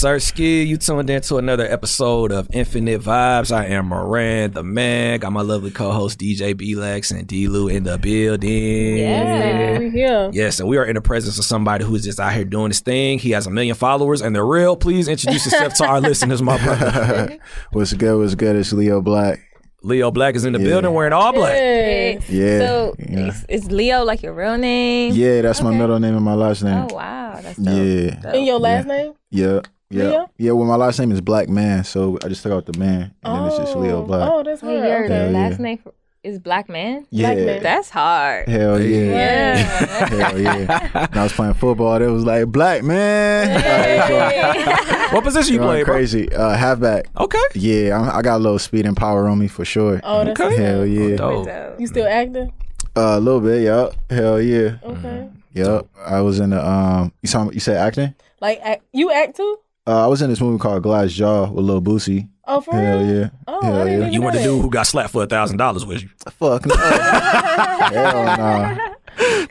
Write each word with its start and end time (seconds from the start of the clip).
Sirski. 0.00 0.66
You 0.66 0.78
tuned 0.78 1.10
in 1.10 1.20
to 1.20 1.36
another 1.36 1.70
episode 1.70 2.32
of 2.32 2.48
Infinite 2.54 3.02
Vibes. 3.02 3.54
I 3.54 3.66
am 3.66 3.88
Moran, 3.88 4.52
the 4.52 4.62
man. 4.62 5.18
Got 5.18 5.32
my 5.32 5.42
lovely 5.42 5.70
co-host 5.70 6.18
DJ 6.18 6.56
B-Lex 6.56 7.10
and 7.10 7.26
D-Lou 7.26 7.68
in 7.68 7.82
the 7.82 7.98
building. 7.98 8.96
Yeah, 8.96 9.78
we 9.78 9.90
here. 9.90 10.30
Yes, 10.32 10.58
and 10.58 10.70
we 10.70 10.78
are 10.78 10.86
in 10.86 10.94
the 10.94 11.02
presence 11.02 11.38
of 11.38 11.44
somebody 11.44 11.84
who's 11.84 12.02
just 12.02 12.18
out 12.18 12.32
here 12.32 12.46
doing 12.46 12.70
his 12.70 12.80
thing. 12.80 13.18
He 13.18 13.32
has 13.32 13.46
a 13.46 13.50
million 13.50 13.74
followers 13.74 14.22
and 14.22 14.34
they're 14.34 14.46
real. 14.46 14.74
Please 14.74 15.06
introduce 15.06 15.44
yourself 15.44 15.74
to 15.74 15.84
our 15.84 16.00
listeners, 16.00 16.40
my 16.40 16.56
brother. 16.64 17.38
what's 17.72 17.92
good? 17.92 18.18
What's 18.18 18.34
good? 18.34 18.56
It's 18.56 18.72
Leo 18.72 19.02
Black. 19.02 19.49
Leo 19.82 20.10
Black 20.10 20.34
is 20.34 20.44
in 20.44 20.52
the 20.52 20.58
Yeah. 20.58 20.68
building 20.68 20.92
wearing 20.92 21.12
all 21.12 21.32
black. 21.32 21.54
Yes. 21.54 22.30
Yeah. 22.30 22.58
So 22.58 22.94
yeah. 22.98 23.28
is, 23.28 23.44
is 23.48 23.72
Leo 23.72 24.04
like 24.04 24.22
your 24.22 24.34
real 24.34 24.58
name? 24.58 25.14
Yeah, 25.14 25.42
that's 25.42 25.62
my 25.62 25.70
middle 25.70 25.98
name 25.98 26.14
and 26.14 26.24
my 26.24 26.34
last 26.34 26.62
name. 26.62 26.86
Oh 26.90 26.94
wow, 26.94 27.40
that's 27.42 27.58
dope. 27.58 27.74
Yeah. 27.74 28.10
Dope. 28.20 28.34
And 28.34 28.46
your 28.46 28.58
last 28.58 28.86
name? 28.86 29.14
Yeah. 29.30 29.60
Yeah. 29.90 30.04
Leo? 30.04 30.30
Yeah, 30.38 30.52
well 30.52 30.66
my 30.66 30.76
last 30.76 30.98
name 30.98 31.10
is 31.12 31.20
Black 31.20 31.48
Man, 31.48 31.84
so 31.84 32.18
I 32.22 32.28
just 32.28 32.42
took 32.42 32.52
out 32.52 32.66
the 32.66 32.78
man 32.78 33.14
and 33.22 33.36
then 33.36 33.46
it's 33.46 33.56
just 33.56 33.76
Leo 33.76 34.02
oh. 34.02 34.06
Black. 34.06 34.30
Oh, 34.30 34.42
that's 34.42 34.62
Wait, 34.62 34.78
hard. 34.78 34.88
your 34.88 35.04
Okay. 35.04 35.14
Hell 35.14 35.30
last 35.30 35.58
yeah. 35.58 35.62
name 35.62 35.78
is 36.22 36.38
Black 36.38 36.68
Man. 36.68 37.06
yeah. 37.10 37.32
Black 37.34 37.46
Man. 37.46 37.62
That's 37.62 37.88
hard. 37.90 38.48
Hell 38.48 38.80
yeah. 38.80 38.98
Yeah. 39.04 40.08
Hell 40.08 40.38
yeah. 40.38 41.06
When 41.08 41.18
I 41.18 41.22
was 41.22 41.32
playing 41.32 41.54
football, 41.54 42.00
it 42.00 42.06
was 42.06 42.24
like 42.24 42.46
Black 42.48 42.82
Man. 42.82 43.48
Like, 44.08 45.12
What 45.12 45.24
position 45.24 45.54
you 45.54 45.58
going 45.60 45.70
play, 45.78 45.82
bro? 45.84 45.94
crazy. 45.94 46.32
Uh 46.32 46.56
halfback. 46.56 47.06
Okay. 47.16 47.42
Yeah, 47.54 47.98
I'm, 47.98 48.18
I 48.18 48.22
got 48.22 48.36
a 48.36 48.42
little 48.42 48.58
speed 48.58 48.86
and 48.86 48.96
power 48.96 49.28
on 49.28 49.38
me 49.38 49.48
for 49.48 49.64
sure. 49.64 50.00
Oh, 50.04 50.24
that's 50.24 50.40
Okay. 50.40 50.56
Hell 50.56 50.86
yeah. 50.86 51.16
Dope. 51.16 51.46
Dope. 51.46 51.80
You 51.80 51.86
still 51.86 52.06
acting? 52.06 52.52
Uh, 52.96 53.16
a 53.16 53.20
little 53.20 53.40
bit, 53.40 53.62
yup. 53.62 53.94
Hell 54.10 54.40
yeah. 54.40 54.76
Okay. 54.82 55.28
Yep. 55.54 55.86
I 56.06 56.20
was 56.20 56.38
in 56.40 56.50
the 56.50 56.64
um 56.66 57.12
you 57.22 57.28
saw 57.28 57.50
you 57.50 57.60
said 57.60 57.76
acting? 57.76 58.14
Like 58.40 58.60
act, 58.62 58.84
you 58.92 59.10
act 59.12 59.36
too? 59.36 59.58
Uh, 59.86 60.04
I 60.04 60.06
was 60.06 60.22
in 60.22 60.30
this 60.30 60.40
movie 60.40 60.58
called 60.58 60.82
Glass 60.82 61.10
Jaw 61.12 61.50
with 61.50 61.64
Lil 61.64 61.82
Boosie. 61.82 62.28
Oh, 62.52 62.60
for 62.60 62.74
Hell 62.74 62.98
real? 62.98 63.20
yeah. 63.20 63.30
Oh, 63.46 63.62
Hell 63.62 63.74
I 63.80 63.84
didn't 63.84 63.90
yeah. 63.90 63.96
even 64.08 64.12
You 64.12 64.18
know 64.20 64.26
were 64.26 64.32
the 64.32 64.38
that. 64.38 64.44
dude 64.44 64.62
who 64.62 64.70
got 64.70 64.86
slapped 64.86 65.10
for 65.12 65.22
a 65.22 65.26
thousand 65.26 65.56
dollars 65.58 65.86
with 65.86 66.02
you. 66.02 66.08
Fuck 66.30 66.66
no. 66.66 66.74
Hell 67.74 68.36
no. 68.36 68.94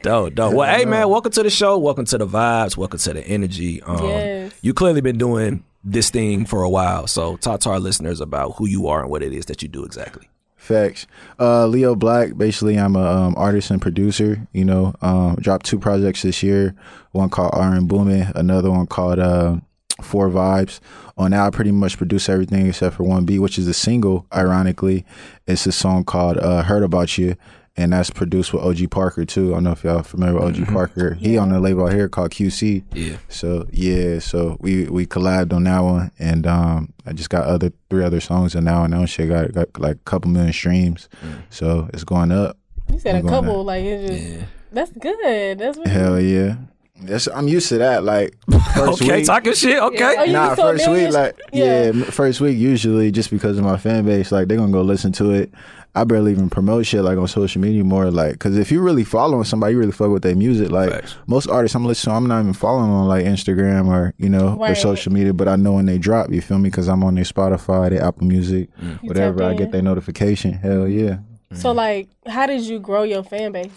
Dope, 0.01 0.35
dope. 0.35 0.53
Well, 0.53 0.77
hey 0.77 0.85
man, 0.85 1.09
welcome 1.09 1.31
to 1.33 1.43
the 1.43 1.49
show. 1.49 1.77
Welcome 1.77 2.05
to 2.05 2.17
the 2.17 2.27
vibes. 2.27 2.75
Welcome 2.77 2.99
to 2.99 3.13
the 3.13 3.21
energy. 3.27 3.81
Um, 3.83 4.03
Yes. 4.03 4.53
You 4.61 4.73
clearly 4.73 5.01
been 5.01 5.17
doing 5.17 5.63
this 5.83 6.09
thing 6.09 6.45
for 6.45 6.63
a 6.63 6.69
while. 6.69 7.07
So 7.07 7.37
talk 7.37 7.61
to 7.61 7.69
our 7.69 7.79
listeners 7.79 8.19
about 8.21 8.55
who 8.57 8.67
you 8.67 8.87
are 8.87 9.01
and 9.01 9.09
what 9.09 9.23
it 9.23 9.33
is 9.33 9.45
that 9.45 9.61
you 9.61 9.67
do 9.67 9.83
exactly. 9.85 10.27
Facts. 10.57 11.07
Uh, 11.39 11.65
Leo 11.67 11.95
Black. 11.95 12.35
Basically, 12.37 12.77
I'm 12.77 12.95
a 12.95 13.05
um, 13.05 13.35
artist 13.37 13.71
and 13.71 13.81
producer. 13.81 14.45
You 14.53 14.65
know, 14.65 14.93
um, 15.01 15.35
dropped 15.37 15.65
two 15.65 15.79
projects 15.79 16.21
this 16.23 16.43
year. 16.43 16.75
One 17.11 17.29
called 17.29 17.51
R 17.53 17.73
and 17.73 17.87
Booming. 17.87 18.27
Another 18.35 18.69
one 18.69 18.85
called 18.87 19.19
uh, 19.19 19.57
Four 20.01 20.29
Vibes. 20.29 20.79
On 21.17 21.31
now, 21.31 21.47
I 21.47 21.49
pretty 21.49 21.71
much 21.71 21.97
produce 21.97 22.29
everything 22.29 22.67
except 22.67 22.95
for 22.95 23.03
one 23.03 23.25
beat, 23.25 23.39
which 23.39 23.57
is 23.57 23.67
a 23.67 23.73
single. 23.73 24.25
Ironically, 24.33 25.05
it's 25.47 25.65
a 25.67 25.71
song 25.71 26.03
called 26.03 26.37
uh, 26.37 26.63
"Heard 26.63 26.83
About 26.83 27.17
You." 27.17 27.35
And 27.77 27.93
that's 27.93 28.09
produced 28.09 28.51
with 28.51 28.61
OG 28.61 28.89
Parker 28.91 29.23
too. 29.23 29.51
I 29.51 29.53
don't 29.55 29.63
know 29.63 29.71
if 29.71 29.85
y'all 29.85 30.03
familiar 30.03 30.33
with 30.37 30.59
OG 30.59 30.67
Parker. 30.67 31.13
He 31.13 31.37
on 31.37 31.49
a 31.53 31.61
label 31.61 31.85
out 31.85 31.93
here 31.93 32.09
called 32.09 32.31
QC. 32.31 32.83
Yeah. 32.93 33.15
So 33.29 33.67
yeah, 33.71 34.19
so 34.19 34.57
we 34.59 34.85
we 34.89 35.05
collabed 35.05 35.53
on 35.53 35.63
that 35.63 35.79
one, 35.79 36.11
and 36.19 36.45
um, 36.45 36.91
I 37.05 37.13
just 37.13 37.29
got 37.29 37.45
other 37.45 37.71
three 37.89 38.03
other 38.03 38.19
songs, 38.19 38.53
and 38.53 38.65
now 38.65 38.83
and 38.83 38.91
now 38.93 39.05
shit 39.05 39.29
got 39.29 39.53
got 39.53 39.79
like 39.79 39.95
a 39.95 39.99
couple 39.99 40.29
million 40.29 40.51
streams, 40.51 41.07
so 41.49 41.89
it's 41.93 42.03
going 42.03 42.33
up. 42.33 42.57
You 42.91 42.99
said 42.99 43.15
a 43.15 43.19
I'm 43.19 43.25
going 43.27 43.43
couple. 43.45 43.63
Like 43.63 43.83
it's 43.85 44.09
just 44.11 44.23
Yeah. 44.29 44.45
that's 44.73 44.91
good. 44.91 45.59
That's 45.59 45.77
really 45.77 45.89
Hell 45.89 46.19
yeah, 46.19 46.55
that's 47.01 47.27
I'm 47.27 47.47
used 47.47 47.69
to 47.69 47.77
that. 47.79 48.03
Like 48.03 48.35
first 48.75 49.01
Okay, 49.01 49.17
week, 49.17 49.25
talking 49.25 49.53
shit. 49.53 49.81
Okay. 49.81 50.15
Oh, 50.17 50.23
you 50.23 50.33
nah, 50.33 50.49
just 50.49 50.61
first 50.61 50.87
week, 50.87 50.93
millions? 50.95 51.15
like 51.15 51.39
Yeah. 51.53 51.91
yeah. 51.91 52.03
first 52.05 52.41
week 52.41 52.57
usually 52.57 53.11
just 53.11 53.29
because 53.31 53.57
of 53.57 53.63
my 53.63 53.77
fan 53.77 54.05
base, 54.05 54.31
like 54.31 54.47
they're 54.47 54.57
gonna 54.57 54.71
go 54.71 54.81
listen 54.81 55.11
to 55.13 55.31
it. 55.31 55.51
I 55.95 56.03
barely 56.03 56.31
even 56.31 56.51
promote 56.51 56.85
shit 56.85 57.03
like 57.03 57.17
on 57.17 57.27
social 57.27 57.59
media 57.61 57.83
more, 57.83 58.11
like 58.11 58.33
because 58.33 58.57
if 58.57 58.71
you 58.71 58.79
really 58.79 59.03
following 59.03 59.43
somebody, 59.43 59.73
you 59.73 59.79
really 59.79 59.91
fuck 59.91 60.11
with 60.11 60.21
their 60.21 60.35
music. 60.35 60.69
Like 60.69 60.91
Facts. 60.91 61.15
most 61.25 61.47
artists 61.49 61.73
I'm 61.75 61.83
listening 61.83 62.13
to, 62.13 62.17
I'm 62.17 62.27
not 62.27 62.41
even 62.41 62.53
following 62.53 62.91
on 62.91 63.07
like 63.07 63.25
Instagram 63.25 63.87
or 63.87 64.13
you 64.17 64.29
know 64.29 64.49
their 64.49 64.57
Right. 64.57 64.77
social 64.77 65.11
media, 65.11 65.33
but 65.33 65.47
I 65.47 65.55
know 65.55 65.73
when 65.73 65.87
they 65.87 65.97
drop. 65.97 66.31
You 66.31 66.41
feel 66.41 66.59
me? 66.59 66.69
Because 66.69 66.87
I'm 66.87 67.03
on 67.03 67.15
their 67.15 67.23
Spotify, 67.23 67.89
their 67.89 68.03
Apple 68.03 68.27
Music, 68.27 68.69
mm. 68.79 68.99
whatever. 69.03 69.43
I 69.43 69.55
get 69.55 69.71
their 69.71 69.81
notification. 69.81 70.53
Hell 70.53 70.87
yeah. 70.87 71.17
So 71.53 71.71
like, 71.71 72.07
how 72.27 72.45
did 72.45 72.61
you 72.61 72.79
grow 72.79 73.01
your 73.01 73.23
fan 73.23 73.51
base? 73.51 73.71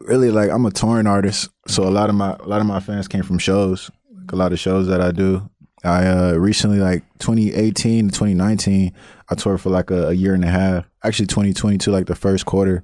Really 0.00 0.30
like 0.30 0.50
I'm 0.50 0.66
a 0.66 0.70
touring 0.70 1.06
artist, 1.06 1.48
so 1.66 1.84
a 1.84 1.90
lot 1.90 2.08
of 2.08 2.14
my 2.14 2.36
a 2.40 2.46
lot 2.46 2.60
of 2.60 2.66
my 2.66 2.80
fans 2.80 3.08
came 3.08 3.22
from 3.22 3.38
shows. 3.38 3.90
Like 4.14 4.32
a 4.32 4.36
lot 4.36 4.52
of 4.52 4.58
shows 4.58 4.86
that 4.88 5.00
I 5.00 5.10
do. 5.10 5.48
I 5.84 6.06
uh 6.06 6.32
recently 6.34 6.78
like 6.78 7.04
2018 7.18 8.08
to 8.08 8.12
2019, 8.12 8.92
I 9.28 9.34
toured 9.34 9.60
for 9.60 9.70
like 9.70 9.90
a, 9.90 10.08
a 10.08 10.12
year 10.12 10.34
and 10.34 10.44
a 10.44 10.48
half. 10.48 10.88
Actually 11.04 11.26
2022 11.26 11.90
like 11.90 12.06
the 12.06 12.16
first 12.16 12.46
quarter. 12.46 12.82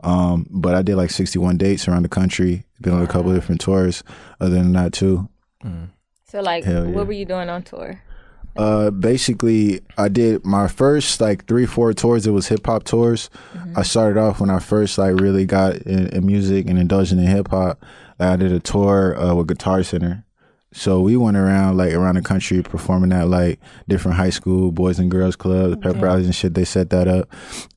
Um 0.00 0.46
but 0.50 0.74
I 0.74 0.82
did 0.82 0.96
like 0.96 1.10
61 1.10 1.56
dates 1.56 1.88
around 1.88 2.02
the 2.02 2.08
country. 2.08 2.64
Been 2.80 2.92
on 2.92 3.02
a 3.02 3.08
couple 3.08 3.30
of 3.30 3.36
different 3.36 3.60
tours 3.60 4.04
other 4.40 4.54
than 4.54 4.72
that 4.74 4.92
too. 4.92 5.28
So 6.28 6.40
like, 6.40 6.64
yeah. 6.64 6.82
what 6.82 7.06
were 7.06 7.12
you 7.12 7.24
doing 7.24 7.48
on 7.48 7.62
tour? 7.62 8.00
Uh, 8.58 8.90
basically, 8.90 9.80
I 9.96 10.08
did 10.08 10.44
my 10.44 10.68
first 10.68 11.20
like 11.20 11.46
three, 11.46 11.66
four 11.66 11.92
tours. 11.92 12.26
It 12.26 12.32
was 12.32 12.48
hip 12.48 12.66
hop 12.66 12.84
tours. 12.84 13.30
I 13.76 13.82
started 13.82 14.18
off 14.18 14.40
when 14.40 14.50
I 14.50 14.58
first 14.58 14.98
like 14.98 15.20
really 15.20 15.44
got 15.44 15.76
in, 15.78 16.08
in 16.08 16.26
music 16.26 16.68
and 16.68 16.78
indulging 16.78 17.18
in 17.18 17.26
hip 17.26 17.48
hop. 17.48 17.84
I 18.18 18.36
did 18.36 18.52
a 18.52 18.60
tour 18.60 19.18
uh, 19.20 19.34
with 19.34 19.48
Guitar 19.48 19.82
Center. 19.82 20.24
So 20.72 21.00
we 21.00 21.16
went 21.16 21.36
around 21.36 21.76
like 21.78 21.94
around 21.94 22.16
the 22.16 22.22
country 22.22 22.62
performing 22.62 23.12
at 23.12 23.28
like 23.28 23.60
different 23.88 24.16
high 24.16 24.30
school 24.30 24.72
boys 24.72 24.98
and 24.98 25.10
girls 25.10 25.34
clubs, 25.34 25.76
pep 25.80 25.96
rallies 26.02 26.26
and 26.26 26.34
shit. 26.34 26.54
They 26.54 26.64
set 26.64 26.90
that 26.90 27.08
up, 27.08 27.28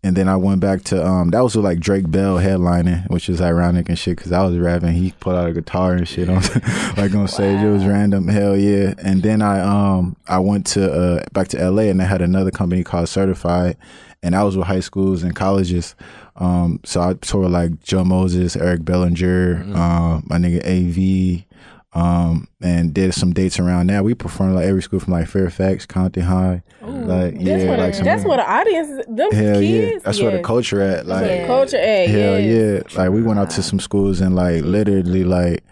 and 0.04 0.18
then 0.18 0.28
I 0.28 0.36
went 0.36 0.60
back 0.60 0.84
to 0.86 1.06
um 1.06 1.30
that 1.30 1.42
was 1.42 1.56
with 1.56 1.64
like 1.64 1.80
Drake 1.80 2.10
Bell 2.12 2.38
headlining, 2.38 3.10
which 3.10 3.30
is 3.30 3.42
ironic 3.42 3.88
and 3.90 3.98
shit 3.98 4.18
because 4.18 4.32
I 4.32 4.44
was 4.44 4.58
rapping. 4.58 4.94
He 4.94 5.14
pulled 5.20 5.36
out 5.36 5.50
a 5.50 5.54
guitar 5.54 5.94
and 5.94 6.08
shit 6.08 6.30
on 6.30 6.42
like 6.98 7.14
on 7.16 7.28
stage. 7.28 7.62
It 7.62 7.70
was 7.70 7.86
random, 7.86 8.28
hell 8.28 8.58
yeah. 8.58 8.96
And 9.02 9.24
then 9.24 9.42
I 9.42 9.60
um 9.62 10.18
I 10.28 10.40
went 10.40 10.66
to 10.68 10.92
uh 10.92 11.24
back 11.32 11.48
to 11.50 11.70
LA 11.70 11.84
and 11.84 12.00
they 12.00 12.06
had 12.06 12.22
another 12.22 12.52
company 12.52 12.84
called 12.84 13.08
Certified, 13.08 13.78
and 14.24 14.36
I 14.36 14.44
was 14.44 14.58
with 14.58 14.68
high 14.68 14.82
schools 14.82 15.24
and 15.24 15.36
colleges. 15.36 15.96
Um, 16.36 16.80
so 16.84 17.02
I 17.02 17.14
toured 17.14 17.52
like 17.52 17.82
Joe 17.82 18.04
Moses, 18.04 18.56
Eric 18.56 18.84
Bellinger, 18.84 19.64
um, 19.76 20.26
my 20.28 20.38
nigga 20.38 20.66
AV 20.66 21.46
um, 21.94 22.48
and 22.62 22.94
did 22.94 23.14
some 23.14 23.34
dates 23.34 23.60
around 23.60 23.88
that. 23.88 24.04
We 24.04 24.14
performed 24.14 24.56
like 24.56 24.66
every 24.66 24.82
school 24.84 25.00
from 25.00 25.14
like 25.14 25.28
Fairfax, 25.28 25.86
Compton 25.86 26.24
High, 26.24 26.62
like 26.82 27.34
That's 27.34 27.44
yeah, 27.44 27.66
where 27.66 27.78
like 27.78 27.98
the, 27.98 28.04
that's 28.04 28.24
where 28.26 28.38
the 28.38 28.52
audience, 28.52 29.06
them 29.08 29.32
hell 29.32 29.56
kids. 29.56 29.94
yeah, 29.94 30.00
that's 30.04 30.22
where 30.22 30.38
the 30.38 30.44
culture 30.44 30.82
at. 30.82 31.06
Like 31.08 31.22
That's 31.26 31.42
the 31.42 31.48
culture 31.48 31.78
at. 31.78 32.10
hell 32.10 32.40
yes. 32.40 32.86
yeah, 32.92 32.98
like 33.02 33.12
we 33.12 33.24
went 33.24 33.40
out 33.40 33.50
to 33.52 33.64
some 33.64 33.80
schools 33.80 34.22
and 34.22 34.36
like 34.36 34.64
literally 34.64 35.24
like 35.24 35.64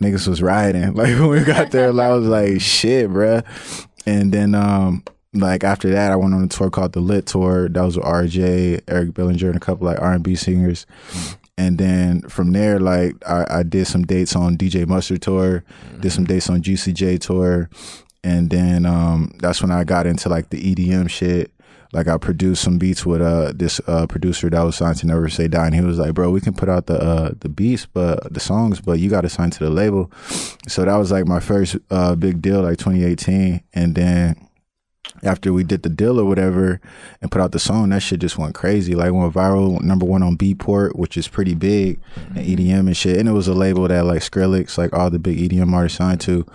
niggas 0.00 0.26
was 0.26 0.42
riding. 0.42 0.92
Like 0.94 1.18
when 1.18 1.28
we 1.28 1.44
got 1.44 1.70
there, 1.70 1.92
like, 1.92 2.08
I 2.08 2.14
was 2.14 2.26
like 2.26 2.60
shit, 2.60 3.10
bruh. 3.10 3.44
And 4.06 4.32
then 4.32 4.54
um. 4.54 5.04
Like 5.36 5.64
after 5.64 5.90
that, 5.90 6.12
I 6.12 6.14
went 6.14 6.32
on 6.32 6.44
a 6.44 6.46
tour 6.46 6.70
called 6.70 6.92
the 6.92 7.00
Lit 7.00 7.26
Tour. 7.26 7.68
That 7.68 7.82
was 7.82 7.96
with 7.96 8.06
RJ, 8.06 8.82
Eric 8.86 9.14
Bellinger, 9.14 9.48
and 9.48 9.56
a 9.56 9.58
couple 9.58 9.84
like 9.84 9.98
R 10.00 10.12
and 10.12 10.22
B 10.22 10.36
singers. 10.36 10.86
And 11.56 11.78
then 11.78 12.22
from 12.22 12.52
there, 12.52 12.80
like 12.80 13.14
I, 13.28 13.46
I 13.48 13.62
did 13.62 13.86
some 13.86 14.04
dates 14.04 14.34
on 14.34 14.56
DJ 14.56 14.86
Mustard 14.86 15.22
tour, 15.22 15.62
did 16.00 16.10
some 16.12 16.24
dates 16.24 16.50
on 16.50 16.62
Juicy 16.62 16.92
J 16.92 17.16
tour, 17.16 17.70
and 18.24 18.50
then 18.50 18.86
um, 18.86 19.32
that's 19.38 19.62
when 19.62 19.70
I 19.70 19.84
got 19.84 20.06
into 20.06 20.28
like 20.28 20.50
the 20.50 20.74
EDM 20.74 21.08
shit. 21.08 21.52
Like 21.92 22.08
I 22.08 22.18
produced 22.18 22.64
some 22.64 22.76
beats 22.76 23.06
with 23.06 23.22
uh 23.22 23.52
this 23.54 23.80
uh 23.86 24.08
producer 24.08 24.50
that 24.50 24.62
was 24.62 24.74
signed 24.74 24.96
to 24.96 25.06
Never 25.06 25.28
Say 25.28 25.46
Die, 25.46 25.64
and 25.64 25.74
he 25.76 25.80
was 25.80 25.96
like, 25.96 26.12
"Bro, 26.12 26.32
we 26.32 26.40
can 26.40 26.52
put 26.54 26.68
out 26.68 26.86
the 26.86 27.00
uh 27.00 27.34
the 27.38 27.48
beats, 27.48 27.86
but 27.86 28.34
the 28.34 28.40
songs, 28.40 28.80
but 28.80 28.98
you 28.98 29.08
got 29.08 29.20
to 29.20 29.28
sign 29.28 29.50
to 29.50 29.58
the 29.60 29.70
label." 29.70 30.10
So 30.66 30.84
that 30.84 30.96
was 30.96 31.12
like 31.12 31.26
my 31.28 31.38
first 31.38 31.76
uh 31.90 32.16
big 32.16 32.42
deal, 32.42 32.62
like 32.62 32.78
2018, 32.78 33.62
and 33.74 33.94
then 33.94 34.48
after 35.22 35.52
we 35.52 35.64
did 35.64 35.82
the 35.82 35.88
deal 35.88 36.18
or 36.20 36.24
whatever 36.24 36.80
and 37.20 37.30
put 37.30 37.40
out 37.40 37.52
the 37.52 37.58
song, 37.58 37.90
that 37.90 38.00
shit 38.00 38.20
just 38.20 38.38
went 38.38 38.54
crazy. 38.54 38.94
Like 38.94 39.12
went 39.12 39.32
viral, 39.32 39.80
number 39.82 40.04
one 40.04 40.22
on 40.22 40.36
Beatport, 40.36 40.96
which 40.96 41.16
is 41.16 41.28
pretty 41.28 41.54
big, 41.54 41.98
and 42.34 42.44
EDM 42.44 42.86
and 42.86 42.96
shit. 42.96 43.18
And 43.18 43.28
it 43.28 43.32
was 43.32 43.48
a 43.48 43.54
label 43.54 43.88
that 43.88 44.04
like 44.04 44.20
Skrillex, 44.20 44.76
like 44.76 44.92
all 44.92 45.10
the 45.10 45.18
big 45.18 45.38
EDM 45.38 45.72
artists 45.72 45.98
signed 45.98 46.20
to. 46.22 46.46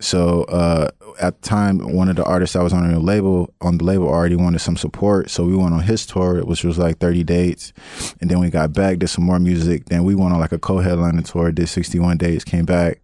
So 0.00 0.44
uh, 0.44 0.90
at 1.20 1.40
the 1.42 1.48
time, 1.48 1.78
one 1.94 2.08
of 2.08 2.16
the 2.16 2.24
artists 2.24 2.56
I 2.56 2.62
was 2.62 2.72
on 2.72 2.90
the 2.90 3.00
label 3.00 3.52
on 3.60 3.78
the 3.78 3.84
label 3.84 4.08
already 4.08 4.36
wanted 4.36 4.60
some 4.60 4.76
support, 4.76 5.30
so 5.30 5.44
we 5.44 5.56
went 5.56 5.74
on 5.74 5.82
his 5.82 6.06
tour, 6.06 6.44
which 6.44 6.64
was 6.64 6.78
like 6.78 6.98
thirty 6.98 7.24
dates, 7.24 7.72
and 8.20 8.30
then 8.30 8.38
we 8.38 8.50
got 8.50 8.72
back, 8.72 8.98
did 8.98 9.08
some 9.08 9.24
more 9.24 9.38
music. 9.38 9.86
Then 9.86 10.04
we 10.04 10.14
went 10.14 10.32
on 10.32 10.40
like 10.40 10.52
a 10.52 10.58
co-headlining 10.58 11.30
tour, 11.30 11.52
did 11.52 11.68
sixty 11.68 11.98
one 11.98 12.16
days, 12.16 12.44
came 12.44 12.64
back, 12.64 13.00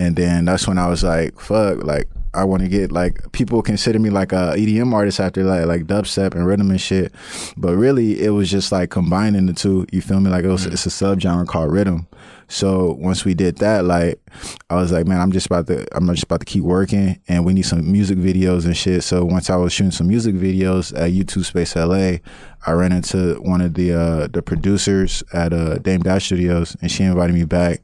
and 0.00 0.16
then 0.16 0.46
that's 0.46 0.66
when 0.66 0.78
I 0.78 0.88
was 0.88 1.04
like, 1.04 1.38
fuck, 1.38 1.84
like 1.84 2.08
I 2.32 2.44
want 2.44 2.62
to 2.62 2.68
get 2.68 2.90
like 2.90 3.32
people 3.32 3.60
consider 3.60 3.98
me 3.98 4.08
like 4.08 4.32
a 4.32 4.54
EDM 4.56 4.94
artist 4.94 5.20
after 5.20 5.44
like 5.44 5.66
like 5.66 5.82
dubstep 5.84 6.34
and 6.34 6.46
riddim 6.46 6.70
and 6.70 6.80
shit, 6.80 7.12
but 7.56 7.76
really 7.76 8.22
it 8.22 8.30
was 8.30 8.50
just 8.50 8.72
like 8.72 8.88
combining 8.88 9.44
the 9.44 9.52
two. 9.52 9.86
You 9.92 10.00
feel 10.00 10.20
me? 10.20 10.30
Like 10.30 10.44
it 10.44 10.48
was 10.48 10.64
it's 10.64 10.86
a 10.86 10.88
subgenre 10.88 11.46
called 11.46 11.70
riddim. 11.70 12.06
So 12.48 12.94
once 12.98 13.26
we 13.26 13.34
did 13.34 13.58
that, 13.58 13.84
like 13.84 14.18
I 14.70 14.76
was 14.76 14.90
like, 14.90 15.06
man, 15.06 15.20
I'm 15.20 15.32
just 15.32 15.46
about 15.46 15.66
to 15.66 15.86
I'm 15.94 16.06
just 16.08 16.24
about 16.24 16.40
to 16.40 16.46
keep 16.46 16.64
working, 16.64 17.20
and 17.28 17.44
we 17.44 17.52
need 17.52 17.66
some 17.66 17.92
music 17.92 18.16
videos 18.16 18.64
and 18.64 18.76
shit. 18.76 19.04
So 19.04 19.22
once 19.22 19.50
I 19.50 19.56
was 19.56 19.74
shooting 19.74 19.92
some 19.92 20.08
music 20.08 20.34
videos 20.34 20.98
at 20.98 21.12
YouTube 21.12 21.44
Space 21.44 21.76
LA, 21.76 22.18
I 22.66 22.72
ran 22.72 22.92
into 22.92 23.34
one 23.42 23.60
of 23.60 23.74
the 23.74 23.92
uh, 23.92 24.28
the 24.28 24.40
producers 24.40 25.22
at 25.34 25.52
uh, 25.52 25.76
Dame 25.76 26.00
Dash 26.00 26.24
Studios, 26.24 26.74
and 26.80 26.90
she 26.90 27.04
invited 27.04 27.34
me 27.34 27.44
back. 27.44 27.82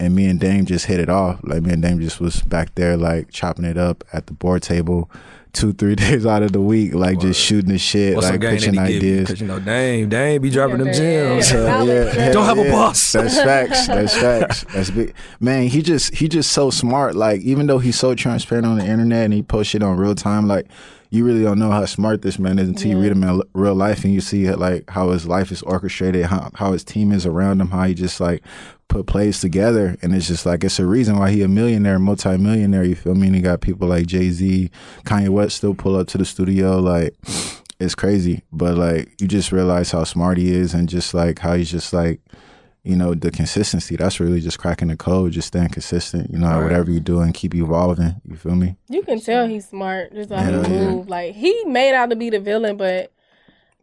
And 0.00 0.14
me 0.14 0.26
and 0.26 0.40
Dame 0.40 0.66
just 0.66 0.86
hit 0.86 0.98
it 0.98 1.08
off. 1.08 1.38
Like 1.44 1.62
me 1.62 1.72
and 1.72 1.80
Dame 1.82 2.00
just 2.00 2.20
was 2.20 2.42
back 2.42 2.74
there, 2.74 2.96
like 2.96 3.30
chopping 3.30 3.64
it 3.64 3.78
up 3.78 4.02
at 4.12 4.26
the 4.26 4.32
board 4.32 4.62
table, 4.62 5.08
two 5.52 5.72
three 5.72 5.94
days 6.04 6.26
out 6.26 6.42
of 6.42 6.50
the 6.52 6.60
week, 6.60 6.94
like 6.94 7.20
just 7.20 7.40
shooting 7.40 7.70
the 7.70 7.78
shit, 7.78 8.16
What's 8.16 8.28
like 8.28 8.40
pitching 8.40 8.74
that 8.74 8.88
he 8.88 8.94
give 8.94 9.02
you? 9.04 9.10
ideas. 9.12 9.26
Because 9.28 9.40
you 9.40 9.46
know, 9.46 9.60
Dame, 9.60 10.08
Dame 10.08 10.42
be 10.42 10.50
dropping 10.50 10.78
them 10.78 10.88
Yeah, 10.88 10.92
gems. 10.94 11.52
man. 11.52 11.62
Uh, 11.62 11.66
Knowledge, 11.78 11.88
yeah, 12.14 12.18
man. 12.18 12.32
Don't 12.32 12.44
have 12.44 12.58
a 12.58 12.70
boss. 12.70 13.12
That's 13.12 13.36
facts. 13.36 13.86
That's 13.86 14.16
facts. 14.18 14.64
That's 14.74 14.90
big. 14.90 15.14
Man, 15.38 15.68
he 15.68 15.80
just 15.80 16.12
he 16.16 16.28
just 16.28 16.50
so 16.50 16.70
smart. 16.70 17.14
Like 17.14 17.40
even 17.42 17.68
though 17.68 17.78
he's 17.78 17.98
so 17.98 18.16
transparent 18.16 18.66
on 18.66 18.78
the 18.78 18.84
internet 18.84 19.24
and 19.26 19.32
he 19.32 19.42
posts 19.44 19.70
shit 19.70 19.82
on 19.84 19.96
real 19.96 20.16
time, 20.16 20.48
like 20.48 20.66
you 21.14 21.24
really 21.24 21.42
don't 21.44 21.58
know 21.58 21.70
how 21.70 21.84
smart 21.86 22.22
this 22.22 22.38
man 22.38 22.58
is 22.58 22.68
until 22.68 22.90
you 22.90 23.00
read 23.00 23.12
him 23.12 23.22
in 23.22 23.40
real 23.54 23.74
life 23.74 24.04
and 24.04 24.12
you 24.12 24.20
see 24.20 24.50
like 24.50 24.90
how 24.90 25.10
his 25.10 25.26
life 25.26 25.52
is 25.52 25.62
orchestrated, 25.62 26.26
how 26.26 26.50
how 26.54 26.72
his 26.72 26.82
team 26.82 27.12
is 27.12 27.24
around 27.24 27.60
him, 27.60 27.68
how 27.68 27.84
he 27.84 27.94
just 27.94 28.20
like 28.20 28.42
put 28.88 29.06
plays 29.06 29.40
together, 29.40 29.96
and 30.02 30.14
it's 30.14 30.26
just 30.26 30.44
like 30.44 30.64
it's 30.64 30.80
a 30.80 30.86
reason 30.86 31.18
why 31.18 31.30
he 31.30 31.42
a 31.42 31.48
millionaire, 31.48 31.98
multi-millionaire. 31.98 32.84
You 32.84 32.96
feel 32.96 33.14
me? 33.14 33.28
And 33.28 33.36
he 33.36 33.42
got 33.42 33.60
people 33.60 33.86
like 33.88 34.06
Jay 34.06 34.30
Z, 34.30 34.70
Kanye 35.04 35.28
West 35.28 35.56
still 35.56 35.74
pull 35.74 35.96
up 35.96 36.08
to 36.08 36.18
the 36.18 36.24
studio, 36.24 36.80
like. 36.80 37.14
It's 37.80 37.96
crazy, 37.96 38.44
but 38.52 38.78
like 38.78 39.20
you 39.20 39.26
just 39.26 39.50
realize 39.50 39.90
how 39.90 40.04
smart 40.04 40.38
he 40.38 40.54
is, 40.54 40.74
and 40.74 40.88
just 40.88 41.12
like 41.12 41.40
how 41.40 41.54
he's 41.54 41.72
just 41.72 41.92
like 41.92 42.20
you 42.84 42.94
know, 42.96 43.14
the 43.14 43.30
consistency. 43.30 43.96
That's 43.96 44.20
really 44.20 44.40
just 44.40 44.58
cracking 44.58 44.88
the 44.88 44.96
code, 44.96 45.32
just 45.32 45.48
staying 45.48 45.70
consistent, 45.70 46.30
you 46.30 46.38
know, 46.38 46.48
Right. 46.48 46.62
whatever 46.62 46.90
you 46.90 47.00
do 47.00 47.20
and 47.20 47.32
keep 47.34 47.54
evolving. 47.54 48.14
You 48.28 48.36
feel 48.36 48.54
me? 48.54 48.76
You 48.88 49.02
can 49.02 49.20
tell 49.20 49.46
he's 49.48 49.66
smart 49.68 50.12
just 50.14 50.30
how 50.30 50.36
Hell 50.36 50.62
he 50.64 50.74
yeah. 50.74 51.02
Like 51.06 51.34
he 51.34 51.64
made 51.64 51.94
out 51.94 52.10
to 52.10 52.16
be 52.16 52.30
the 52.30 52.40
villain, 52.40 52.76
but 52.76 53.10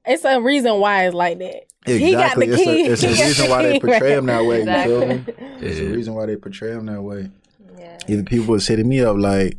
it's 0.06 0.24
a 0.24 0.40
reason 0.40 0.80
why 0.80 1.06
it's 1.08 1.16
like 1.16 1.40
that. 1.40 1.64
He 1.86 2.12
got 2.12 2.36
the 2.38 2.46
It's 2.46 2.64
key. 2.64 2.88
a, 2.88 2.92
it's 2.94 3.04
a 3.04 3.08
reason 3.10 3.50
why 3.50 3.64
they 3.64 3.80
portray 3.80 4.14
him 4.14 4.28
that 4.28 4.46
way. 4.46 4.60
Exactly. 4.60 4.94
You 4.94 5.00
feel 5.00 5.08
me? 5.08 5.24
It's 5.68 5.80
a 5.80 5.86
reason 5.88 6.14
why 6.14 6.26
they 6.28 6.36
portray 6.36 6.72
him 6.74 6.86
that 6.86 7.02
way. 7.02 7.32
Yeah. 7.80 7.98
Even 8.08 8.26
people 8.26 8.52
was 8.54 8.68
hitting 8.68 8.88
me 8.88 9.02
up 9.02 9.18
like, 9.18 9.58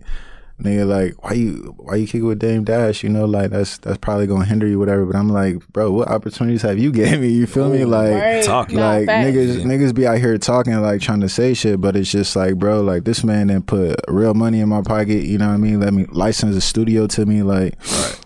nigga, 0.62 0.86
like, 0.86 1.22
why 1.22 1.32
you 1.32 1.74
why 1.78 1.96
you 1.96 2.06
kicking 2.06 2.26
with 2.26 2.38
Dame 2.38 2.64
Dash? 2.64 3.02
You 3.02 3.08
know, 3.08 3.24
like 3.24 3.50
that's 3.50 3.78
that's 3.78 3.98
probably 3.98 4.26
gonna 4.26 4.44
hinder 4.44 4.66
you, 4.66 4.78
whatever. 4.78 5.04
But 5.06 5.16
I'm 5.16 5.28
like, 5.28 5.66
bro, 5.68 5.90
what 5.90 6.08
opportunities 6.08 6.62
have 6.62 6.78
you 6.78 6.92
gave 7.02 7.20
me? 7.20 7.28
You 7.28 7.46
feel 7.46 7.68
me? 7.68 7.84
Like 7.84 8.12
Right. 8.12 8.44
Talking. 8.44 8.78
Like 8.78 9.06
facts. 9.06 9.26
niggas 9.28 9.58
Yeah. 9.58 9.64
niggas 9.64 9.94
be 9.94 10.06
out 10.06 10.18
here 10.18 10.38
talking 10.38 10.74
like 10.80 11.00
trying 11.00 11.20
to 11.20 11.28
say 11.28 11.54
shit, 11.54 11.80
but 11.80 11.96
it's 11.96 12.10
just 12.10 12.34
like, 12.36 12.56
bro, 12.56 12.80
like 12.80 13.04
this 13.04 13.22
man 13.24 13.48
didn't 13.48 13.66
put 13.66 13.96
real 14.08 14.34
money 14.34 14.60
in 14.60 14.68
my 14.68 14.82
pocket, 14.82 15.24
you 15.24 15.38
know 15.38 15.48
what 15.48 15.54
I 15.54 15.58
mean? 15.58 15.80
Let 15.80 15.92
me 15.94 16.06
license 16.10 16.56
a 16.56 16.60
studio 16.60 17.06
to 17.08 17.26
me, 17.26 17.42
like 17.42 17.74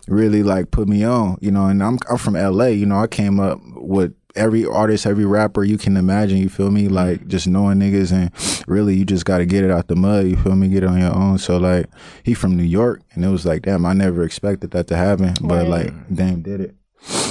really 0.08 0.42
like 0.42 0.70
put 0.70 0.88
me 0.88 1.04
on, 1.04 1.36
you 1.40 1.50
know, 1.50 1.66
and 1.66 1.82
I'm 1.82 1.98
I'm 2.10 2.18
from 2.18 2.34
LA, 2.34 2.66
you 2.66 2.86
know, 2.86 2.98
I 3.00 3.06
came 3.06 3.40
up 3.40 3.60
with 3.74 4.14
every 4.36 4.64
artist, 4.64 5.06
every 5.06 5.24
rapper 5.24 5.64
you 5.64 5.78
can 5.78 5.96
imagine, 5.96 6.38
you 6.38 6.48
feel 6.48 6.70
me? 6.70 6.84
Mm-hmm. 6.84 6.94
Like 6.94 7.26
just 7.28 7.46
knowing 7.46 7.78
niggas 7.78 8.12
and 8.12 8.30
really 8.68 8.94
you 8.96 9.04
just 9.04 9.24
gotta 9.24 9.46
get 9.46 9.64
it 9.64 9.70
out 9.70 9.88
the 9.88 9.96
mud, 9.96 10.26
you 10.26 10.36
feel 10.36 10.54
me, 10.56 10.68
get 10.68 10.82
it 10.82 10.88
on 10.88 11.00
your 11.00 11.14
own. 11.14 11.38
So 11.38 11.56
like 11.56 11.86
he 12.22 12.34
from 12.34 12.56
New 12.56 12.62
York 12.64 13.00
and 13.14 13.24
it 13.24 13.28
was 13.28 13.44
like, 13.46 13.62
damn, 13.62 13.84
I 13.86 13.92
never 13.92 14.22
expected 14.22 14.70
that 14.72 14.86
to 14.88 14.96
happen. 14.96 15.34
But 15.40 15.62
Right. 15.62 15.68
like 15.68 16.14
damn 16.14 16.42
did 16.42 16.60
it. 16.60 16.74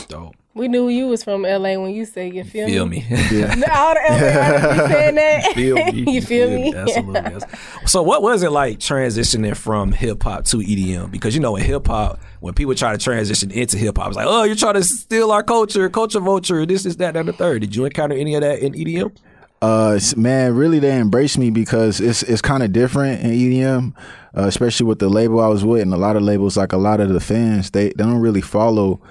Dope. 0.08 0.36
We 0.56 0.70
knew 0.70 0.88
you 0.88 1.08
was 1.08 1.22
from 1.22 1.42
LA 1.42 1.76
when 1.78 1.92
you 1.92 2.06
said 2.06 2.34
you 2.34 2.46
feel, 2.46 2.66
Feel 2.68 2.86
me. 2.86 3.06
me. 3.10 3.18
No, 3.58 3.66
all 3.74 3.94
the 3.94 4.00
LA 4.10 4.42
artists 4.42 4.88
saying 4.88 5.16
that. 5.16 5.44
feel 5.54 5.76
me. 5.76 6.12
you 6.14 6.22
feel 6.22 6.50
me? 6.50 6.74
Absolutely. 6.74 7.14
That's- 7.14 7.60
So, 7.92 8.02
what 8.02 8.22
was 8.22 8.42
it 8.42 8.52
like 8.52 8.80
transitioning 8.80 9.56
from 9.58 9.92
hip 9.92 10.24
hop 10.24 10.46
to 10.46 10.58
EDM? 10.58 11.12
Because 11.12 11.36
you 11.36 11.42
know, 11.42 11.58
in 11.58 11.64
hip 11.66 11.86
hop, 11.88 12.22
when 12.40 12.54
people 12.54 12.74
try 12.74 12.94
to 12.94 12.98
transition 12.98 13.52
into 13.52 13.78
hip 13.78 13.98
hop, 13.98 14.08
it's 14.08 14.16
like, 14.16 14.28
oh, 14.30 14.44
you're 14.44 14.56
trying 14.56 14.76
to 14.76 14.84
steal 14.86 15.30
our 15.32 15.44
culture, 15.44 15.90
culture 15.90 16.22
vulture, 16.22 16.66
this 16.66 16.86
is 16.86 16.96
that, 16.98 17.16
that, 17.16 17.20
and 17.20 17.28
the 17.28 17.34
third. 17.34 17.60
Did 17.60 17.76
you 17.76 17.84
encounter 17.84 18.16
any 18.16 18.34
of 18.36 18.42
that 18.42 18.60
in 18.60 18.72
EDM? 18.74 19.14
Uh, 19.62 20.00
man, 20.16 20.56
really 20.56 20.80
they 20.80 20.98
embrace 20.98 21.38
me 21.38 21.50
because 21.50 22.00
it's 22.00 22.24
it's 22.24 22.42
kind 22.42 22.64
of 22.64 22.72
different 22.72 23.22
in 23.22 23.32
EDM, 23.32 23.94
uh, 24.38 24.44
especially 24.44 24.86
with 24.86 25.00
the 25.00 25.10
label 25.10 25.42
I 25.42 25.48
was 25.48 25.66
with, 25.66 25.82
and 25.82 25.94
a 25.94 25.98
lot 25.98 26.16
of 26.16 26.22
labels, 26.22 26.56
like 26.56 26.72
a 26.72 26.78
lot 26.78 27.02
of 27.02 27.10
the 27.10 27.20
fans, 27.20 27.72
they 27.72 27.88
they 27.90 28.04
don't 28.06 28.20
really 28.22 28.42
follow 28.42 29.02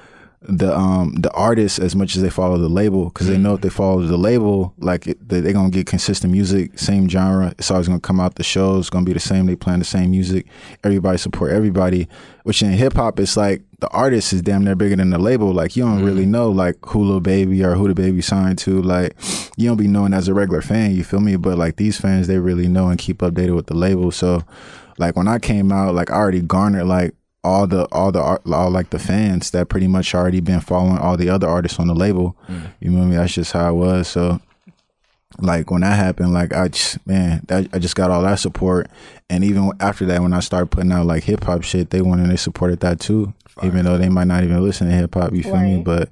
the 0.46 0.76
um 0.76 1.14
the 1.14 1.31
artist 1.32 1.79
as 1.79 1.96
much 1.96 2.17
as 2.17 2.23
they 2.23 2.29
follow 2.29 2.58
the 2.58 2.69
label 2.69 3.06
because 3.06 3.26
they 3.26 3.38
know 3.38 3.55
if 3.55 3.62
they 3.62 3.70
follow 3.70 4.02
the 4.02 4.17
label, 4.17 4.75
like 4.79 5.06
it, 5.06 5.29
they're 5.29 5.52
gonna 5.52 5.70
get 5.70 5.87
consistent 5.87 6.32
music, 6.32 6.79
same 6.79 7.08
genre. 7.08 7.55
It's 7.58 7.70
always 7.70 7.88
gonna 7.88 8.00
come 8.00 8.20
out. 8.20 8.35
The 8.35 8.43
shows 8.43 8.81
it's 8.81 8.91
gonna 8.91 9.06
be 9.06 9.14
the 9.14 9.20
same. 9.20 9.46
They 9.46 9.56
playing 9.56 9.79
the 9.79 9.87
same 9.87 10.11
music. 10.11 10.46
Everybody 10.82 11.19
support 11.19 11.52
everybody. 11.52 12.08
Which 12.43 12.62
in 12.62 12.73
hip 12.73 12.93
hop, 12.93 13.19
it's 13.19 13.38
like 13.38 13.62
the 13.81 13.88
artist 13.88 14.32
is 14.35 14.43
damn 14.43 14.64
near 14.64 14.75
bigger 14.75 14.96
than 14.96 15.11
the 15.11 15.19
label. 15.19 15.52
Like 15.52 15.76
you 15.76 15.85
don't 15.85 16.05
really 16.05 16.26
know 16.26 16.50
like 16.50 16.76
who 16.87 17.05
Lil 17.05 17.20
Baby 17.20 17.64
or 17.64 17.75
who 17.75 17.88
the 17.88 17.94
baby 17.94 18.20
signed 18.20 18.58
to. 18.58 18.82
Like 18.82 19.17
you 19.56 19.69
don't 19.69 19.79
be 19.79 19.88
known 19.88 20.12
as 20.12 20.29
a 20.29 20.35
regular 20.35 20.62
fan. 20.62 20.94
You 20.94 21.05
feel 21.05 21.20
me? 21.20 21.37
But 21.37 21.56
like 21.56 21.76
these 21.76 21.99
fans, 21.99 22.26
they 22.26 22.38
really 22.38 22.69
know 22.69 22.88
and 22.88 22.99
keep 22.99 23.19
updated 23.19 23.56
with 23.56 23.67
the 23.67 23.75
label. 23.75 24.11
So 24.11 24.43
like 24.99 25.17
when 25.17 25.26
I 25.26 25.38
came 25.38 25.73
out, 25.73 25.94
like 25.94 26.11
I 26.11 26.14
already 26.14 26.43
garnered 26.43 26.87
like 26.87 27.14
all 27.44 27.67
the 27.67 27.87
all 27.93 28.11
the 28.11 28.20
all 28.20 28.70
like 28.70 28.91
the 28.91 28.99
fans 28.99 29.50
that 29.50 29.69
pretty 29.69 29.87
much 29.87 30.14
already 30.14 30.41
been 30.41 30.61
following 30.61 30.99
all 30.99 31.17
the 31.17 31.29
other 31.29 31.46
artists 31.46 31.79
on 31.79 31.87
the 31.87 31.94
label. 31.94 32.37
Mm. 32.49 32.73
You 32.81 32.91
know 32.91 32.99
what 32.99 33.05
I 33.05 33.08
mean? 33.08 33.19
That's 33.19 33.35
just 33.35 33.52
how 33.52 33.70
it 33.70 33.76
was. 33.76 34.08
So 34.08 34.41
like 35.38 35.70
when 35.70 35.82
that 35.82 35.96
happened, 35.96 36.32
like 36.32 36.52
I 36.52 36.69
just 36.69 37.06
man, 37.06 37.43
that, 37.49 37.69
I 37.73 37.79
just 37.79 37.96
got 37.96 38.11
all 38.11 38.23
that 38.23 38.38
support, 38.38 38.88
and 39.29 39.44
even 39.44 39.73
after 39.81 40.06
that, 40.06 40.23
when 40.23 40.32
I 40.32 40.41
started 40.41 40.70
putting 40.70 40.93
out 40.93 41.06
like 41.06 41.25
hip 41.25 41.44
hop 41.44 41.62
shit, 41.62 41.91
they 41.91 42.00
went 42.00 42.23
and 42.23 42.31
they 42.31 42.37
supported 42.37 42.81
that 42.81 43.00
too, 43.00 43.35
even 43.62 43.84
though 43.84 43.96
they 43.98 44.08
might 44.08 44.26
not 44.26 44.42
even 44.42 44.62
listen 44.62 44.88
to 44.88 44.92
hip 44.94 45.14
hop. 45.14 45.32
You 45.32 45.42
feel 45.42 45.56
me? 45.58 45.80
But 45.82 46.08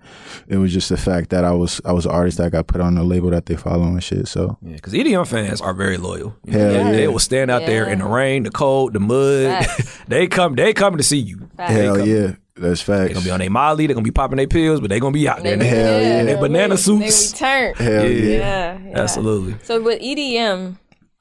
it 0.49 0.57
was 0.59 0.73
just 0.73 0.89
the 0.89 0.97
fact 0.97 1.31
that 1.31 1.45
I 1.45 1.53
was 1.53 1.81
I 1.85 1.93
was 1.93 2.07
an 2.07 2.13
artist 2.13 2.39
that 2.39 2.53
got 2.53 2.67
put 2.69 2.81
on 2.81 2.95
the 2.95 3.03
label 3.05 3.31
that 3.31 3.47
they 3.47 3.57
follow 3.57 3.85
and 3.85 4.03
shit. 4.03 4.29
So 4.29 4.57
Yeah, 4.63 4.75
because 4.77 4.93
EDM 4.93 5.27
fans 5.27 5.61
are 5.61 5.75
very 5.75 5.97
loyal. 5.97 6.37
You 6.45 6.53
Hell 6.53 6.69
they, 6.73 6.77
yeah. 6.79 6.93
they 6.93 7.09
will 7.09 7.19
stand 7.19 7.51
out 7.51 7.67
there 7.67 7.89
in 7.89 7.99
the 7.99 8.07
rain, 8.07 8.45
the 8.45 8.51
cold, 8.51 8.93
the 8.93 9.01
mud. 9.01 9.67
They 10.09 10.27
come, 10.27 10.55
they 10.57 10.73
coming 10.75 10.99
to 10.99 11.05
see 11.05 11.19
you. 11.19 11.49
Facts. 11.57 11.73
Hell 11.73 12.07
yeah, 12.07 12.35
that's 12.57 12.85
They 12.85 12.93
facts. 13.09 13.13
gonna 13.15 13.25
be 13.25 13.31
on 13.31 13.41
their 13.41 13.49
Molly. 13.51 13.87
they're 13.87 13.95
gonna 13.95 14.05
be 14.05 14.11
popping 14.11 14.37
their 14.37 14.47
pills, 14.49 14.81
but 14.81 14.91
they 14.91 15.01
gonna 15.01 15.13
be 15.13 15.27
out 15.29 15.43
there. 15.43 15.57
They- 15.57 15.67
Hell 15.67 16.01
yeah. 16.01 16.21
in 16.21 16.27
their 16.27 16.39
banana 16.39 16.75
They 16.75 16.81
suits. 16.81 17.33
return. 17.33 17.75
Hell 17.75 18.05
Yeah. 18.05 18.09
yeah. 18.09 18.37
Yeah, 18.37 18.79
yeah. 18.89 19.01
Absolutely. 19.01 19.55
So 19.63 19.81
with 19.81 20.01
EDM, 20.03 20.77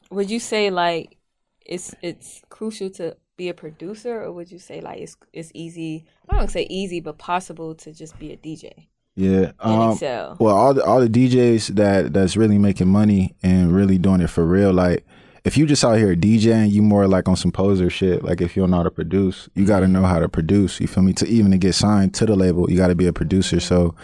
would 0.10 0.30
you 0.30 0.40
say 0.40 0.70
like 0.72 1.16
it's 1.66 1.96
it's 2.02 2.42
crucial 2.50 2.90
to 2.92 3.16
be 3.38 3.50
a 3.50 3.54
producer, 3.54 4.22
or 4.22 4.32
would 4.32 4.52
you 4.52 4.60
say 4.60 4.82
like 4.82 5.00
it's 5.00 5.18
it's 5.34 5.52
easy? 5.54 6.06
I 6.30 6.38
don't 6.38 6.52
say 6.52 6.68
easy, 6.70 7.00
but 7.00 7.18
possible 7.18 7.76
to 7.76 7.92
just 7.92 8.18
be 8.20 8.32
a 8.32 8.38
DJ 8.38 8.88
Yeah. 9.16 9.52
Um. 9.60 9.98
Well, 10.40 10.56
all 10.56 10.74
the 10.74 10.84
all 10.84 11.00
the 11.00 11.10
DJs 11.10 11.76
that 11.76 12.14
that's 12.14 12.38
really 12.38 12.58
making 12.58 12.90
money 12.90 13.36
and 13.44 13.74
really 13.74 13.98
doing 13.98 14.22
it 14.22 14.30
for 14.30 14.46
real, 14.46 14.74
like 14.74 15.06
if 15.44 15.58
you 15.58 15.66
just 15.66 15.84
out 15.84 15.98
here 15.98 16.16
DJing, 16.16 16.72
you 16.72 16.82
more 16.82 17.08
like 17.08 17.28
on 17.28 17.36
some 17.36 17.52
poser 17.52 17.90
shit. 17.90 18.24
Like 18.24 18.42
if 18.42 18.56
you 18.56 18.64
don't 18.64 18.72
know 18.72 18.78
how 18.78 18.84
to 18.84 18.92
produce, 18.92 19.50
you 19.56 19.66
got 19.66 19.80
to 19.80 19.88
know 19.88 20.04
how 20.04 20.20
to 20.20 20.30
produce. 20.30 20.80
You 20.80 20.88
feel 20.88 21.04
me? 21.04 21.14
To 21.14 21.28
even 21.28 21.52
to 21.52 21.58
get 21.58 21.74
signed 21.74 22.14
to 22.16 22.26
the 22.26 22.36
label, 22.36 22.70
you 22.70 22.78
got 22.78 22.88
to 22.88 22.96
be 22.96 23.08
a 23.08 23.14
producer. 23.14 23.60
So 23.60 23.96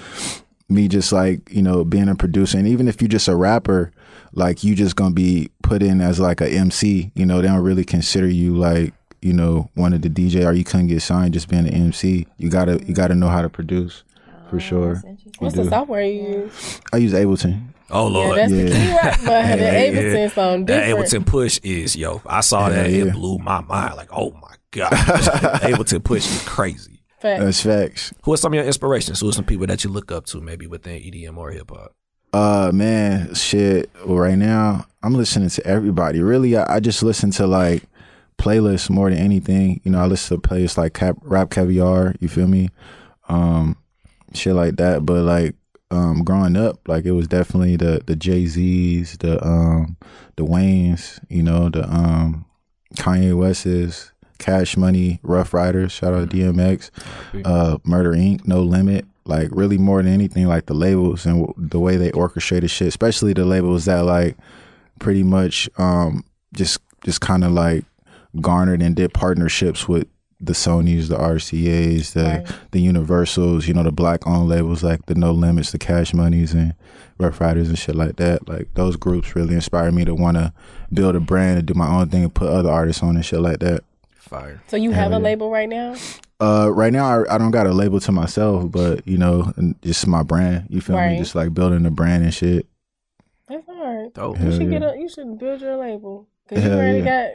me 0.69 0.87
just 0.87 1.13
like 1.13 1.49
you 1.51 1.61
know 1.61 1.83
being 1.83 2.09
a 2.09 2.15
producer, 2.15 2.57
and 2.57 2.67
even 2.67 2.87
if 2.87 3.01
you 3.01 3.07
just 3.07 3.27
a 3.27 3.35
rapper, 3.35 3.91
like 4.33 4.63
you 4.63 4.75
just 4.75 4.95
gonna 4.95 5.13
be 5.13 5.49
put 5.61 5.83
in 5.83 6.01
as 6.01 6.19
like 6.19 6.41
a 6.41 6.49
MC. 6.49 7.11
You 7.13 7.25
know 7.25 7.41
they 7.41 7.47
don't 7.47 7.63
really 7.63 7.85
consider 7.85 8.27
you 8.27 8.55
like 8.55 8.93
you 9.21 9.33
know 9.33 9.69
one 9.75 9.93
of 9.93 10.01
the 10.01 10.09
DJ 10.09 10.45
or 10.45 10.53
you 10.53 10.63
couldn't 10.63 10.87
get 10.87 11.01
signed 11.01 11.33
just 11.33 11.49
being 11.49 11.67
an 11.67 11.73
MC. 11.73 12.27
You 12.37 12.49
gotta 12.49 12.83
you 12.85 12.93
gotta 12.93 13.15
know 13.15 13.27
how 13.29 13.41
to 13.41 13.49
produce 13.49 14.03
for 14.49 14.59
sure. 14.59 14.95
That's. 15.03 15.23
What's 15.39 15.55
do. 15.55 15.63
the 15.63 15.69
software 15.69 16.01
you 16.01 16.21
use? 16.43 16.81
I 16.93 16.97
use 16.97 17.13
Ableton. 17.13 17.67
Oh 17.89 18.07
Yeah, 18.09 18.13
Lord. 18.17 18.37
that's 18.37 18.51
Yeah. 18.51 18.63
the 18.63 18.71
key 18.71 18.91
right? 18.91 19.17
But 19.25 19.57
the 19.57 19.65
Ableton 19.65 20.31
sound 20.33 20.67
That 20.67 20.85
different. 20.85 21.07
Ableton 21.09 21.25
push 21.25 21.59
is 21.63 21.95
yo. 21.95 22.21
I 22.25 22.41
saw 22.41 22.69
that. 22.69 22.89
Yeah, 22.89 23.05
It 23.05 23.13
blew 23.13 23.37
my 23.39 23.61
mind. 23.61 23.95
Like, 23.95 24.09
oh 24.11 24.31
my 24.41 24.53
god, 24.71 24.91
Ableton 25.61 26.03
push 26.03 26.25
is 26.29 26.43
crazy. 26.47 27.01
Fact. 27.19 27.41
That's 27.43 27.61
facts. 27.61 28.13
Who 28.23 28.33
are 28.33 28.37
some 28.37 28.53
of 28.53 28.55
your 28.57 28.65
inspirations? 28.65 29.19
Who 29.21 29.29
are 29.29 29.33
some 29.33 29.45
people 29.45 29.65
that 29.67 29.83
you 29.83 29.89
look 29.89 30.11
up 30.11 30.27
to, 30.27 30.39
maybe 30.39 30.67
within 30.67 31.01
EDM 31.01 31.35
or 31.37 31.49
hip 31.51 31.71
hop? 31.71 31.93
Uh 32.33 32.71
man, 32.73 33.33
shit. 33.35 33.89
Well, 34.05 34.17
right 34.17 34.37
now 34.37 34.85
I'm 35.03 35.13
listening 35.13 35.49
to 35.49 35.65
everybody. 35.65 36.21
Really, 36.21 36.55
I, 36.57 36.75
I 36.75 36.79
just 36.79 37.01
listen 37.03 37.31
to 37.31 37.47
like 37.47 37.83
playlists 38.37 38.89
more 38.89 39.09
than 39.09 39.19
anything. 39.19 39.81
You 39.83 39.91
know, 39.91 39.99
I 39.99 40.05
listen 40.05 40.39
to 40.39 40.47
playlists 40.47 40.77
like 40.77 40.93
Cap, 40.93 41.17
Rap 41.21 41.49
Caviar. 41.49 42.15
You 42.19 42.27
feel 42.27 42.47
me? 42.47 42.69
Um, 43.29 43.77
shit 44.33 44.53
like 44.55 44.77
that. 44.77 45.05
But 45.05 45.23
like, 45.23 45.55
um, 45.89 46.23
growing 46.23 46.57
up, 46.57 46.87
like 46.87 47.05
it 47.05 47.11
was 47.11 47.27
definitely 47.27 47.77
the 47.77 48.01
the 48.05 48.15
Jay 48.15 48.45
Z's, 48.45 49.17
the 49.19 49.43
um, 49.45 49.97
the 50.35 50.43
Waynes. 50.43 51.19
You 51.29 51.43
know, 51.43 51.69
the 51.69 51.83
um, 51.89 52.45
Kanye 52.95 53.37
West's, 53.37 54.11
Cash 54.37 54.77
Money, 54.77 55.19
Ruff 55.23 55.53
Ryders, 55.53 55.91
shout 55.91 56.13
out 56.13 56.29
to 56.29 56.35
DMX, 56.35 56.89
uh, 57.45 57.77
Murder 57.83 58.11
Inc., 58.13 58.47
No 58.47 58.61
Limit. 58.61 59.05
Like 59.25 59.49
really 59.51 59.77
more 59.77 60.01
than 60.01 60.13
anything, 60.13 60.47
like 60.47 60.67
the 60.67 60.73
labels 60.73 61.25
and 61.25 61.45
w- 61.45 61.53
the 61.69 61.79
way 61.79 61.97
they 61.97 62.11
orchestrated 62.11 62.71
shit, 62.71 62.87
especially 62.87 63.33
the 63.33 63.43
labels 63.43 63.83
that 63.85 64.05
like 64.05 64.37
pretty 64.99 65.21
much 65.21 65.69
um 65.77 66.23
just 66.53 66.79
just 67.03 67.19
kind 67.19 67.43
of 67.43 67.51
like 67.51 67.83
garnered 68.41 68.81
and 68.81 68.95
did 68.95 69.13
partnerships 69.13 69.87
with 69.87 70.07
the 70.39 70.53
Sonys, 70.53 71.07
the 71.09 71.17
RCA's, 71.17 72.13
the 72.13 72.23
Right. 72.23 72.47
the 72.71 72.79
Universals, 72.79 73.67
you 73.67 73.73
know, 73.73 73.83
the 73.83 73.91
black 73.91 74.25
owned 74.27 74.49
labels 74.49 74.83
like 74.83 75.05
the 75.07 75.15
No 75.15 75.31
Limits, 75.31 75.71
the 75.71 75.79
Cash 75.79 76.13
Monies, 76.13 76.53
and 76.53 76.75
Ruff 77.19 77.41
Ryders 77.41 77.69
and 77.69 77.77
shit 77.77 77.95
like 77.95 78.17
that. 78.17 78.47
Like 78.47 78.67
those 78.75 78.95
groups 78.97 79.35
really 79.35 79.55
inspired 79.55 79.93
me 79.95 80.05
to 80.05 80.13
want 80.13 80.37
to 80.37 80.53
build 80.93 81.15
a 81.15 81.19
brand 81.19 81.57
and 81.57 81.67
do 81.67 81.73
my 81.73 81.87
own 81.87 82.09
thing 82.09 82.23
and 82.23 82.33
put 82.33 82.49
other 82.49 82.69
artists 82.69 83.01
on 83.01 83.15
and 83.15 83.25
shit 83.25 83.39
like 83.41 83.59
that. 83.59 83.83
Fire. 84.15 84.61
So 84.67 84.77
you 84.77 84.91
have 84.91 85.11
a 85.13 85.19
label 85.19 85.49
right 85.49 85.69
now? 85.69 85.95
Uh, 86.39 86.69
right 86.71 86.93
now 86.93 87.05
I, 87.23 87.35
I 87.35 87.37
don't 87.39 87.49
got 87.49 87.65
a 87.65 87.71
label 87.73 87.99
to 88.01 88.11
myself, 88.11 88.69
but 88.71 89.07
you 89.07 89.17
know, 89.17 89.51
just 89.81 90.05
my 90.05 90.21
brand. 90.21 90.67
You 90.69 90.81
feel 90.81 90.97
Right. 90.97 91.13
me? 91.13 91.17
Just 91.17 91.33
like 91.33 91.53
building 91.55 91.83
a 91.87 91.89
brand 91.91 92.23
and 92.23 92.33
shit. 92.33 92.67
That's 93.49 93.65
hard. 93.65 94.13
Dope. 94.13 94.37
You 94.37 94.43
Hell 94.43 94.51
should 94.51 94.71
yeah. 94.71 94.79
get 94.79 94.83
a. 94.83 94.97
You 94.99 95.09
should 95.09 95.39
build 95.39 95.61
your 95.61 95.77
label 95.77 96.27
because 96.47 96.63
you 96.63 96.69
Hell 96.69 96.77
already 96.79 96.99
yeah. 96.99 97.05
got 97.05 97.31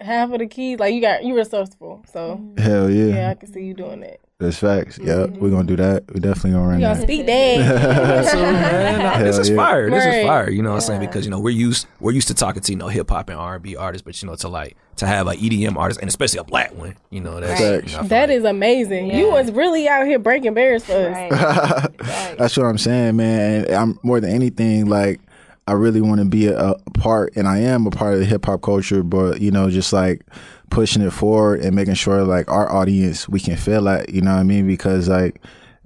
half 0.00 0.30
of 0.32 0.38
the 0.38 0.46
keys. 0.46 0.78
Like 0.78 0.94
you 0.94 1.00
got, 1.00 1.24
you 1.24 1.36
resourceful. 1.36 2.04
So 2.12 2.36
mm-hmm. 2.40 2.58
Hell 2.60 2.90
yeah, 2.90 3.14
yeah, 3.14 3.30
I 3.30 3.34
can 3.34 3.52
see 3.52 3.62
you 3.64 3.74
doing 3.74 4.00
that. 4.00 4.20
that's 4.38 4.58
facts. 4.58 4.98
Yeah, 4.98 5.14
mm-hmm. 5.14 5.38
we're 5.40 5.50
gonna 5.50 5.64
do 5.64 5.76
that. 5.76 6.04
We 6.12 6.20
definitely 6.20 6.52
gonna 6.52 6.68
run 6.68 6.80
You 6.80 6.86
gonna 6.86 7.00
speak 7.00 7.26
that? 7.26 7.58
Absolutely, 7.60 8.52
man. 8.52 8.98
Nah, 8.98 9.18
this 9.18 9.38
is 9.38 9.50
yeah. 9.50 9.56
fire. 9.56 9.90
This 9.90 10.04
Right. 10.04 10.18
is 10.18 10.26
fire. 10.26 10.50
You 10.50 10.62
know 10.62 10.70
what 10.70 10.76
I'm 10.76 10.80
saying? 10.82 11.00
Because 11.00 11.24
you 11.24 11.30
know 11.30 11.38
we're 11.40 11.50
used 11.50 11.86
we're 12.00 12.12
used 12.12 12.28
to 12.28 12.34
talking 12.34 12.62
to 12.62 12.72
you 12.72 12.76
know 12.78 12.88
hip 12.88 13.08
hop 13.10 13.28
and 13.28 13.38
R 13.38 13.54
and 13.54 13.62
B 13.62 13.76
artists, 13.76 14.04
but 14.04 14.20
you 14.22 14.28
know 14.28 14.34
to 14.36 14.48
like 14.48 14.76
to 14.96 15.06
have 15.06 15.26
an 15.26 15.36
EDM 15.36 15.76
artist 15.76 15.98
and 16.00 16.08
especially 16.08 16.38
a 16.38 16.44
black 16.44 16.72
one. 16.76 16.96
You 17.10 17.20
know 17.20 17.40
that's 17.40 17.60
Right. 17.60 17.90
you 17.90 17.96
know, 17.96 18.08
That 18.08 18.28
like- 18.28 18.38
is 18.38 18.44
amazing. 18.44 19.10
You 19.10 19.30
was 19.30 19.50
really 19.52 19.88
out 19.88 20.06
here 20.06 20.18
breaking 20.18 20.54
barriers 20.54 20.84
for 20.84 20.92
us. 20.92 21.14
Right. 21.14 21.30
Right. 21.32 21.90
That's 22.38 22.56
what 22.56 22.66
I'm 22.66 22.78
saying, 22.78 23.16
man. 23.16 23.64
And 23.64 23.74
I'm 23.74 23.98
more 24.02 24.20
than 24.20 24.30
anything 24.30 24.86
like 24.86 25.20
I 25.66 25.72
really 25.72 26.00
want 26.00 26.20
to 26.20 26.26
be 26.26 26.46
a, 26.46 26.72
a 26.72 26.90
part, 26.98 27.34
and 27.36 27.48
I 27.48 27.58
am 27.58 27.86
a 27.86 27.90
part 27.90 28.14
of 28.14 28.20
the 28.20 28.26
hip 28.26 28.44
hop 28.46 28.62
culture. 28.62 29.02
But 29.02 29.40
you 29.40 29.50
know, 29.50 29.70
just 29.70 29.92
like 29.92 30.26
pushing 30.70 31.02
it 31.02 31.10
forward 31.10 31.60
and 31.60 31.74
making 31.74 31.94
sure 31.94 32.22
like 32.24 32.50
our 32.50 32.70
audience 32.70 33.28
we 33.28 33.40
can 33.40 33.56
feel 33.56 33.82
that. 33.84 34.10
You 34.10 34.20
know 34.20 34.34
what 34.34 34.40
I 34.40 34.44
mean? 34.44 34.66
Because 34.66 35.08
like 35.08 35.40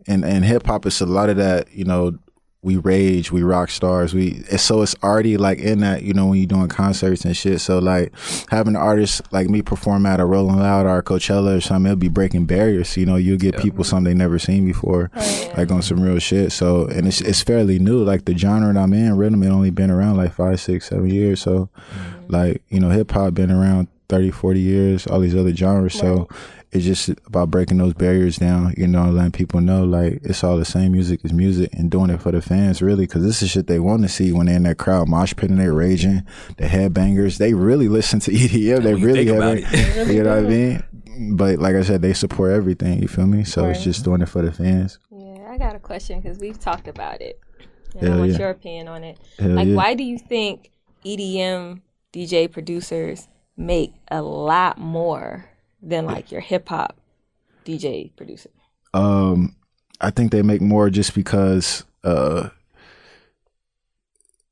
and 0.07 0.25
and 0.25 0.45
hip 0.45 0.67
hop, 0.67 0.87
is 0.87 1.01
a 1.01 1.07
lot 1.07 1.29
of 1.29 1.37
that. 1.37 1.73
You 1.73 1.85
know. 1.85 2.19
We 2.61 2.77
rage, 2.77 3.31
we 3.31 3.45
rock 3.45 3.71
stars, 3.71 4.15
we 4.15 4.45
it's, 4.49 4.65
so 4.65 4.83
it's 4.83 4.97
already 5.03 5.37
like 5.37 5.59
in 5.61 5.79
that, 5.81 6.03
you 6.03 6.13
know, 6.13 6.27
when 6.27 6.39
you're 6.39 6.47
doing 6.47 6.69
concerts 6.69 7.25
and 7.25 7.37
shit. 7.37 7.61
So 7.61 7.79
like 7.79 8.13
having 8.49 8.75
artists 8.75 9.23
like 9.31 9.49
me 9.49 9.63
perform 9.63 10.07
at 10.07 10.19
a 10.19 10.25
Rolling 10.25 10.59
Loud 10.59 10.85
or 10.85 10.99
a 10.99 11.03
Coachella 11.03 11.59
or 11.59 11.61
something, 11.61 11.87
it'll 11.87 11.97
be 11.97 12.09
breaking 12.09 12.47
barriers. 12.47 12.97
You 12.97 13.07
know, 13.07 13.17
you'll 13.17 13.39
get 13.39 13.57
people 13.59 13.85
something 13.85 14.13
they 14.13 14.19
never 14.19 14.41
seen 14.41 14.67
before 14.67 15.11
oh, 15.15 15.53
like 15.57 15.71
on 15.71 15.83
some 15.83 16.01
real 16.01 16.19
shit. 16.19 16.51
So 16.51 16.87
and 16.89 17.07
it's 17.07 17.21
it's 17.21 17.43
fairly 17.43 17.79
new. 17.79 18.03
Like 18.03 18.25
the 18.25 18.37
genre 18.37 18.73
that 18.73 18.81
I'm 18.81 18.93
in, 18.93 19.17
riddim, 19.17 19.45
it 19.47 19.51
only 19.51 19.71
been 19.71 19.91
around 19.91 20.17
like 20.17 20.33
five, 20.33 20.61
six, 20.61 20.89
seven 20.89 21.09
years. 21.11 21.41
So 21.41 21.71
mm-hmm. 21.77 22.33
like, 22.33 22.63
you 22.69 22.81
know, 22.81 22.91
hip 22.91 23.13
hop 23.13 23.35
been 23.35 23.53
around 23.53 23.89
30, 24.09 24.31
40 24.31 24.61
years, 24.61 25.07
all 25.07 25.21
these 25.21 25.37
other 25.37 25.55
genres. 25.55 25.95
So 25.95 26.29
it's 26.71 26.85
just 26.85 27.09
about 27.27 27.51
breaking 27.51 27.79
those 27.79 27.95
barriers 27.95 28.37
down, 28.37 28.75
you 28.77 28.87
know, 28.87 29.11
letting 29.11 29.33
people 29.33 29.61
know 29.61 29.85
like 29.85 30.21
it's 30.23 30.45
all 30.45 30.59
the 30.59 30.65
same 30.65 30.93
music 30.93 31.21
as 31.25 31.33
music 31.33 31.71
and 31.73 31.91
doing 31.91 32.11
it 32.11 32.21
for 32.21 32.31
the 32.31 32.43
fans 32.43 32.83
really 32.83 33.07
because 33.07 33.23
this 33.23 33.41
is 33.41 33.51
shit 33.51 33.67
they 33.67 33.79
want 33.81 34.03
to 34.03 34.09
see 34.09 34.33
when 34.33 34.47
they're 34.47 34.57
in 34.57 34.65
that 34.65 34.77
crowd 34.77 35.09
mosh 35.09 35.35
pit 35.35 35.49
and 35.49 35.59
they're 35.59 35.73
raging. 35.73 36.23
The 36.59 36.65
headbangers, 36.65 37.39
they 37.39 37.55
really 37.55 37.89
listen 37.89 38.21
to 38.21 38.31
EDM. 38.33 38.83
They 38.83 38.95
really 38.95 39.27
have 39.27 39.57
it. 39.57 40.09
you 40.15 40.23
know 40.23 40.37
what 40.37 40.45
I 40.45 40.49
mean? 40.49 40.85
But 41.37 41.59
like 41.59 41.75
I 41.75 41.83
said, 41.83 42.03
they 42.03 42.13
support 42.13 42.53
everything. 42.53 43.01
You 43.01 43.09
feel 43.09 43.27
me? 43.27 43.45
So 43.45 43.67
it's 43.67 43.83
just 43.83 44.05
doing 44.05 44.21
it 44.21 44.29
for 44.29 44.43
the 44.43 44.53
fans. 44.53 44.99
Yeah, 45.11 45.49
I 45.51 45.57
got 45.57 45.75
a 45.75 45.81
question 45.81 46.21
because 46.21 46.39
we've 46.39 46.61
talked 46.61 46.87
about 46.87 47.23
it. 47.23 47.41
And 47.95 48.03
Hell 48.03 48.13
I 48.13 48.19
want 48.19 48.33
yeah. 48.33 48.39
your 48.39 48.51
opinion 48.51 48.89
on 48.89 49.05
it. 49.05 49.19
Hell 49.39 49.51
like, 49.51 49.69
yeah. 49.69 49.75
why 49.75 49.95
do 49.95 50.05
you 50.05 50.19
think 50.19 50.71
EDM 51.05 51.81
DJ 52.13 52.51
producers 52.51 53.27
make 53.57 53.95
a 54.11 54.23
lot 54.23 54.79
more 54.79 55.51
than 55.83 56.07
like 56.07 56.31
your 56.31 56.41
hip 56.41 56.69
hop 56.69 56.99
DJ 57.65 58.15
producer? 58.17 58.51
Um, 58.95 59.57
I 60.01 60.11
think 60.11 60.33
they 60.33 60.43
make 60.43 60.61
more 60.61 60.91
just 60.91 61.15
because 61.15 61.85
uh, 62.05 62.49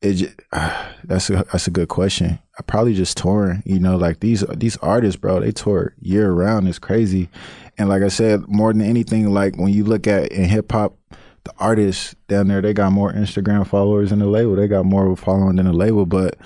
it. 0.02 0.14
j- 0.14 0.34
that's 1.04 1.30
a 1.30 1.44
that's 1.52 1.66
a 1.66 1.70
good 1.70 1.88
question. 1.88 2.38
I 2.58 2.62
probably 2.62 2.94
just 2.94 3.16
touring. 3.16 3.62
You 3.64 3.78
know, 3.78 3.96
like 3.96 4.20
these 4.20 4.44
these 4.54 4.76
artists, 4.78 5.18
bro. 5.18 5.40
They 5.40 5.52
tour 5.52 5.94
year 6.00 6.32
round. 6.32 6.68
It's 6.68 6.78
crazy, 6.78 7.28
and 7.78 7.88
like 7.88 8.02
I 8.02 8.08
said, 8.08 8.46
more 8.48 8.72
than 8.72 8.82
anything, 8.82 9.32
like 9.32 9.56
when 9.56 9.72
you 9.72 9.84
look 9.84 10.06
at 10.06 10.32
in 10.32 10.44
hip 10.44 10.70
hop. 10.72 10.96
The 11.46 11.52
artists 11.58 12.16
down 12.26 12.48
there, 12.48 12.60
they 12.60 12.72
got 12.74 12.90
more 12.90 13.12
Instagram 13.12 13.64
followers 13.64 14.10
than 14.10 14.18
the 14.18 14.26
label. 14.26 14.56
They 14.56 14.66
got 14.66 14.84
more 14.84 15.06
of 15.06 15.12
a 15.12 15.16
following 15.16 15.54
than 15.56 15.66
the 15.66 15.72
label. 15.72 16.04
But 16.04 16.36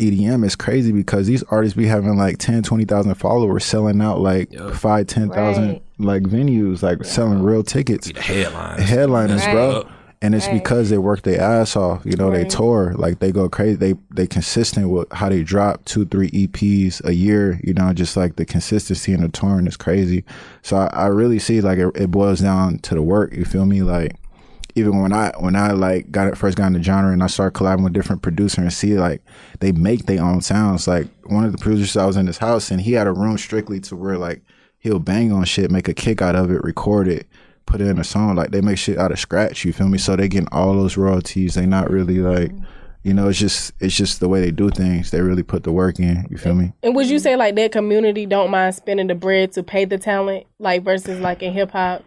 EDM 0.00 0.46
is 0.46 0.56
crazy 0.56 0.92
because 0.92 1.26
these 1.26 1.42
artists 1.50 1.76
be 1.76 1.86
having 1.86 2.16
like 2.16 2.38
10, 2.38 2.62
20,000 2.62 3.14
followers 3.16 3.66
selling 3.66 4.00
out 4.00 4.20
like 4.20 4.50
Yup. 4.54 4.72
five, 4.72 5.08
10,000 5.08 5.68
Right. 5.68 5.82
like 5.98 6.22
venues, 6.22 6.82
like 6.82 7.04
selling 7.04 7.42
real 7.42 7.62
tickets 7.62 8.06
Be 8.06 8.14
the 8.14 8.22
headlines. 8.22 8.82
headliners, 8.88 9.44
bro. 9.44 9.86
And 10.22 10.34
it's 10.34 10.46
Right. 10.46 10.54
because 10.54 10.88
they 10.88 10.96
work 10.96 11.20
their 11.20 11.38
ass 11.38 11.76
off. 11.76 12.00
You 12.06 12.16
know, 12.16 12.30
they 12.30 12.44
tour 12.46 12.94
like 12.96 13.18
they 13.18 13.30
go 13.32 13.50
crazy. 13.50 13.76
They 13.76 13.94
they 14.14 14.26
consistent 14.26 14.88
with 14.88 15.12
how 15.12 15.28
they 15.28 15.42
drop 15.42 15.84
two, 15.84 16.06
three 16.06 16.30
EPs 16.30 17.02
a 17.04 17.12
year. 17.12 17.60
You 17.62 17.74
know, 17.74 17.92
just 17.92 18.16
like 18.16 18.36
the 18.36 18.46
consistency 18.46 19.12
in 19.12 19.20
the 19.20 19.28
touring 19.28 19.66
is 19.66 19.76
crazy. 19.76 20.24
So 20.62 20.78
I, 20.78 20.86
I 20.86 21.06
really 21.08 21.38
see 21.38 21.60
like 21.60 21.78
it, 21.78 21.94
it 21.94 22.10
boils 22.10 22.40
down 22.40 22.78
to 22.78 22.94
the 22.94 23.02
work. 23.02 23.34
You 23.34 23.44
feel 23.44 23.66
me? 23.66 23.82
Like 23.82 24.16
even 24.76 25.00
when 25.00 25.12
I 25.12 25.32
when 25.38 25.56
I 25.56 25.72
like 25.72 26.12
got 26.12 26.28
it 26.28 26.36
first 26.36 26.58
got 26.58 26.66
in 26.66 26.74
the 26.74 26.82
genre 26.82 27.10
and 27.10 27.22
I 27.22 27.28
started 27.28 27.58
collabing 27.58 27.82
with 27.82 27.94
different 27.94 28.20
producers 28.20 28.58
and 28.58 28.72
see 28.72 28.98
like 28.98 29.22
they 29.60 29.72
make 29.72 30.04
their 30.04 30.22
own 30.22 30.42
sounds. 30.42 30.86
Like 30.86 31.08
one 31.24 31.44
of 31.44 31.52
the 31.52 31.58
producers 31.58 31.96
I 31.96 32.04
was 32.04 32.18
in 32.18 32.26
his 32.26 32.38
house 32.38 32.70
and 32.70 32.80
he 32.80 32.92
had 32.92 33.06
a 33.06 33.12
room 33.12 33.38
strictly 33.38 33.80
to 33.80 33.96
where 33.96 34.18
like 34.18 34.42
he'll 34.78 34.98
bang 34.98 35.32
on 35.32 35.46
shit, 35.46 35.70
make 35.70 35.88
a 35.88 35.94
kick 35.94 36.20
out 36.20 36.36
of 36.36 36.50
it, 36.50 36.62
record 36.62 37.08
it, 37.08 37.26
put 37.64 37.80
it 37.80 37.86
in 37.86 37.98
a 37.98 38.04
song. 38.04 38.36
Like 38.36 38.50
they 38.50 38.60
make 38.60 38.76
shit 38.76 38.98
out 38.98 39.12
of 39.12 39.18
scratch. 39.18 39.64
You 39.64 39.72
feel 39.72 39.88
me? 39.88 39.96
So 39.96 40.14
they 40.14 40.28
getting 40.28 40.48
all 40.52 40.74
those 40.74 40.98
royalties. 40.98 41.54
They 41.54 41.66
not 41.66 41.90
really 41.90 42.18
like. 42.18 42.52
Mm-hmm. 42.52 42.64
You 43.02 43.14
know, 43.14 43.28
it's 43.28 43.38
just 43.38 43.72
it's 43.78 43.96
just 43.96 44.18
the 44.18 44.28
way 44.28 44.40
they 44.40 44.50
do 44.50 44.68
things. 44.68 45.12
They 45.12 45.20
really 45.20 45.44
put 45.44 45.62
the 45.62 45.70
work 45.70 46.00
in. 46.00 46.26
You 46.28 46.38
feel 46.38 46.54
me? 46.54 46.72
And 46.82 46.94
would 46.96 47.06
you 47.06 47.20
say 47.20 47.36
like 47.36 47.54
that 47.54 47.70
community 47.70 48.26
don't 48.26 48.50
mind 48.50 48.74
spending 48.74 49.06
the 49.06 49.14
bread 49.14 49.52
to 49.52 49.62
pay 49.62 49.84
the 49.84 49.96
talent, 49.96 50.44
like 50.58 50.82
versus 50.82 51.20
like 51.20 51.40
in 51.40 51.52
hip 51.52 51.70
hop, 51.70 52.02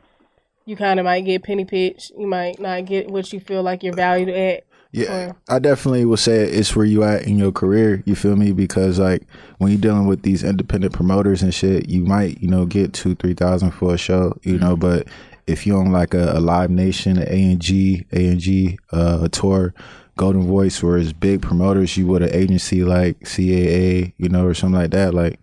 you 0.70 0.76
kind 0.76 1.00
of 1.00 1.04
might 1.04 1.22
get 1.22 1.42
penny 1.42 1.66
pitch, 1.66 2.12
you 2.16 2.28
might 2.28 2.60
not 2.60 2.86
get 2.86 3.10
what 3.10 3.34
you 3.34 3.40
feel 3.40 3.64
like 3.64 3.82
you're 3.82 3.96
valued 3.96 4.30
at. 4.30 4.66
Yeah, 4.92 5.34
I 5.48 5.58
definitely 5.58 6.06
will 6.06 6.18
say 6.18 6.44
it's 6.44 6.76
where 6.76 6.86
you 6.86 7.04
at 7.04 7.24
in 7.24 7.38
your 7.38 7.52
career. 7.52 8.04
You 8.06 8.16
feel 8.16 8.36
me? 8.36 8.52
Because 8.52 9.00
like 9.00 9.24
when 9.58 9.72
you're 9.72 9.82
dealing 9.82 10.06
with 10.06 10.22
these 10.22 10.44
independent 10.44 10.94
promoters 10.94 11.42
and 11.42 11.54
shit, 11.54 11.90
you 11.90 12.06
might 12.06 12.40
you 12.42 12.48
know 12.48 12.66
get 12.66 12.94
two 12.94 13.16
three 13.16 13.34
thousand 13.34 13.72
for 13.72 13.96
a 13.96 13.98
show. 13.98 14.38
You 14.44 14.60
know, 14.60 14.76
but 14.76 15.08
if 15.48 15.66
you're 15.66 15.80
on 15.80 15.92
like 15.92 16.14
a, 16.14 16.34
a 16.38 16.40
Live 16.40 16.70
Nation, 16.70 17.18
AEG, 17.18 18.06
A 18.12 18.28
and 18.28 18.40
G, 18.40 18.78
uh, 18.92 19.20
a 19.24 19.30
tour, 19.30 19.74
Golden 20.18 20.48
Voice, 20.48 20.82
where 20.84 20.98
it's 20.98 21.14
big 21.14 21.42
promoters, 21.42 21.98
you 21.98 22.06
with 22.08 22.24
an 22.24 22.34
agency 22.34 22.84
like 22.84 23.20
CAA, 23.22 24.14
you 24.18 24.30
know, 24.30 24.46
or 24.46 24.54
something 24.54 24.80
like 24.80 24.92
that, 24.92 25.16
like. 25.16 25.40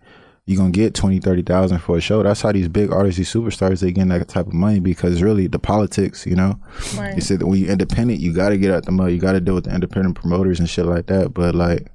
You're 0.47 0.57
gonna 0.57 0.71
get 0.71 0.93
20, 0.95 1.19
30,000 1.19 1.79
for 1.79 1.97
a 1.97 2.01
show. 2.01 2.23
That's 2.23 2.41
how 2.41 2.53
these 2.53 2.69
big 2.69 2.89
artists, 2.91 3.17
these 3.17 3.31
superstars, 3.31 3.81
they 3.81 3.91
get 3.91 4.07
that 4.07 4.29
type 4.29 4.47
of 4.47 4.53
money 4.53 4.79
because 4.79 5.21
really 5.21 5.47
the 5.47 5.59
politics, 5.59 6.25
you 6.25 6.37
know. 6.37 6.57
Right. 6.97 7.15
You 7.15 7.21
said 7.21 7.39
that 7.39 7.47
when 7.47 7.59
you're 7.59 7.69
independent, 7.69 8.21
you 8.21 8.33
got 8.33 8.49
to 8.49 8.57
get 8.57 8.71
out 8.71 8.85
the 8.85 8.93
mud. 8.93 9.11
You 9.11 9.19
got 9.19 9.33
to 9.33 9.41
deal 9.41 9.55
with 9.55 9.65
the 9.65 9.75
independent 9.75 10.15
promoters 10.15 10.59
and 10.59 10.69
shit 10.69 10.85
like 10.85 11.07
that. 11.07 11.33
But 11.33 11.53
like 11.53 11.91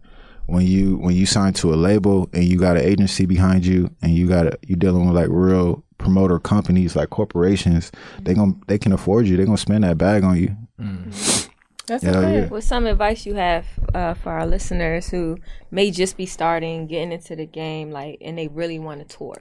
when 0.47 0.67
you 0.67 0.99
when 0.99 1.15
you 1.15 1.25
sign 1.25 1.55
to 1.55 1.73
a 1.73 1.77
label 1.77 2.29
and 2.35 2.45
you 2.45 2.59
got 2.59 2.77
an 2.77 2.83
agency 2.83 3.25
behind 3.25 3.65
you 3.65 3.91
and 4.03 4.15
you 4.15 4.29
got 4.29 4.55
you 4.69 4.77
dealing 4.77 5.07
with 5.07 5.17
like 5.17 5.29
real 5.31 5.83
promoter 5.97 6.39
companies 6.39 6.95
like 6.95 7.09
corporations, 7.09 7.91
they 8.21 8.35
gon' 8.35 8.63
they 8.67 8.79
can 8.79 8.93
afford 8.93 9.27
you. 9.27 9.37
they're 9.37 9.47
gonna 9.47 9.57
spend 9.57 9.85
that 9.85 9.97
bag 9.97 10.25
on 10.25 10.37
you. 10.37 10.55
Mm. 10.79 11.49
That's 11.87 12.05
Hell 12.05 12.17
okay. 12.19 12.41
yeah. 12.43 12.47
What's 12.49 12.67
some 12.67 12.87
advice 12.87 13.27
you 13.27 13.35
have 13.35 13.67
uh, 13.95 14.15
for 14.15 14.31
our 14.31 14.47
listeners 14.47 15.09
who 15.09 15.39
may 15.71 15.91
just 15.91 16.17
be 16.17 16.27
starting, 16.27 16.87
getting 16.87 17.13
into 17.13 17.35
the 17.37 17.47
game, 17.47 17.91
like, 17.91 18.19
and 18.21 18.39
they 18.39 18.49
really 18.49 18.79
want 18.79 19.07
to 19.07 19.17
tour? 19.17 19.35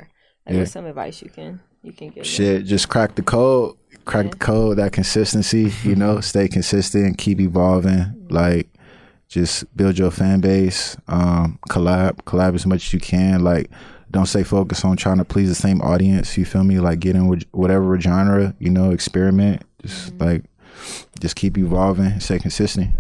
Like, 0.46 0.54
Yeah. 0.54 0.60
what's 0.60 0.72
some 0.72 0.86
advice 0.86 1.22
you 1.22 1.30
can 1.30 1.60
you 1.84 1.94
can 1.94 2.08
give? 2.08 2.16
them? 2.16 2.24
Shit, 2.24 2.66
just 2.66 2.90
crack 2.90 3.16
the 3.16 3.22
code. 3.22 3.76
Crack 4.06 4.32
the 4.32 4.38
code. 4.38 4.78
That 4.80 4.92
consistency. 4.92 5.72
You 5.84 5.96
know, 5.96 6.20
stay 6.32 6.48
consistent. 6.48 7.18
Keep 7.18 7.40
evolving. 7.42 8.28
Like. 8.30 8.68
Just 9.28 9.74
build 9.78 9.98
your 9.98 10.12
fan 10.12 10.42
base. 10.42 10.98
Um, 11.08 11.58
collab, 11.70 12.16
collab 12.24 12.54
as 12.54 12.66
much 12.66 12.88
as 12.88 12.92
you 12.94 13.00
can. 13.00 13.42
Like, 13.46 13.72
don't 14.12 14.26
stay 14.26 14.44
focused 14.44 14.84
on 14.84 14.98
trying 14.98 15.20
to 15.20 15.24
please 15.24 15.48
the 15.48 15.56
same 15.56 15.80
audience. 15.80 16.38
You 16.38 16.44
feel 16.44 16.66
me? 16.66 16.82
Like, 16.82 17.00
get 17.00 17.16
in 17.16 17.28
with 17.30 17.44
whatever 17.52 17.98
genre. 17.98 18.54
You 18.60 18.72
know, 18.72 18.92
experiment. 18.92 19.62
Just 19.82 20.18
like, 20.20 20.44
just 21.20 21.36
keep 21.36 21.58
evolving. 21.58 22.20
Stay 22.20 22.40
consistent. 22.40 22.92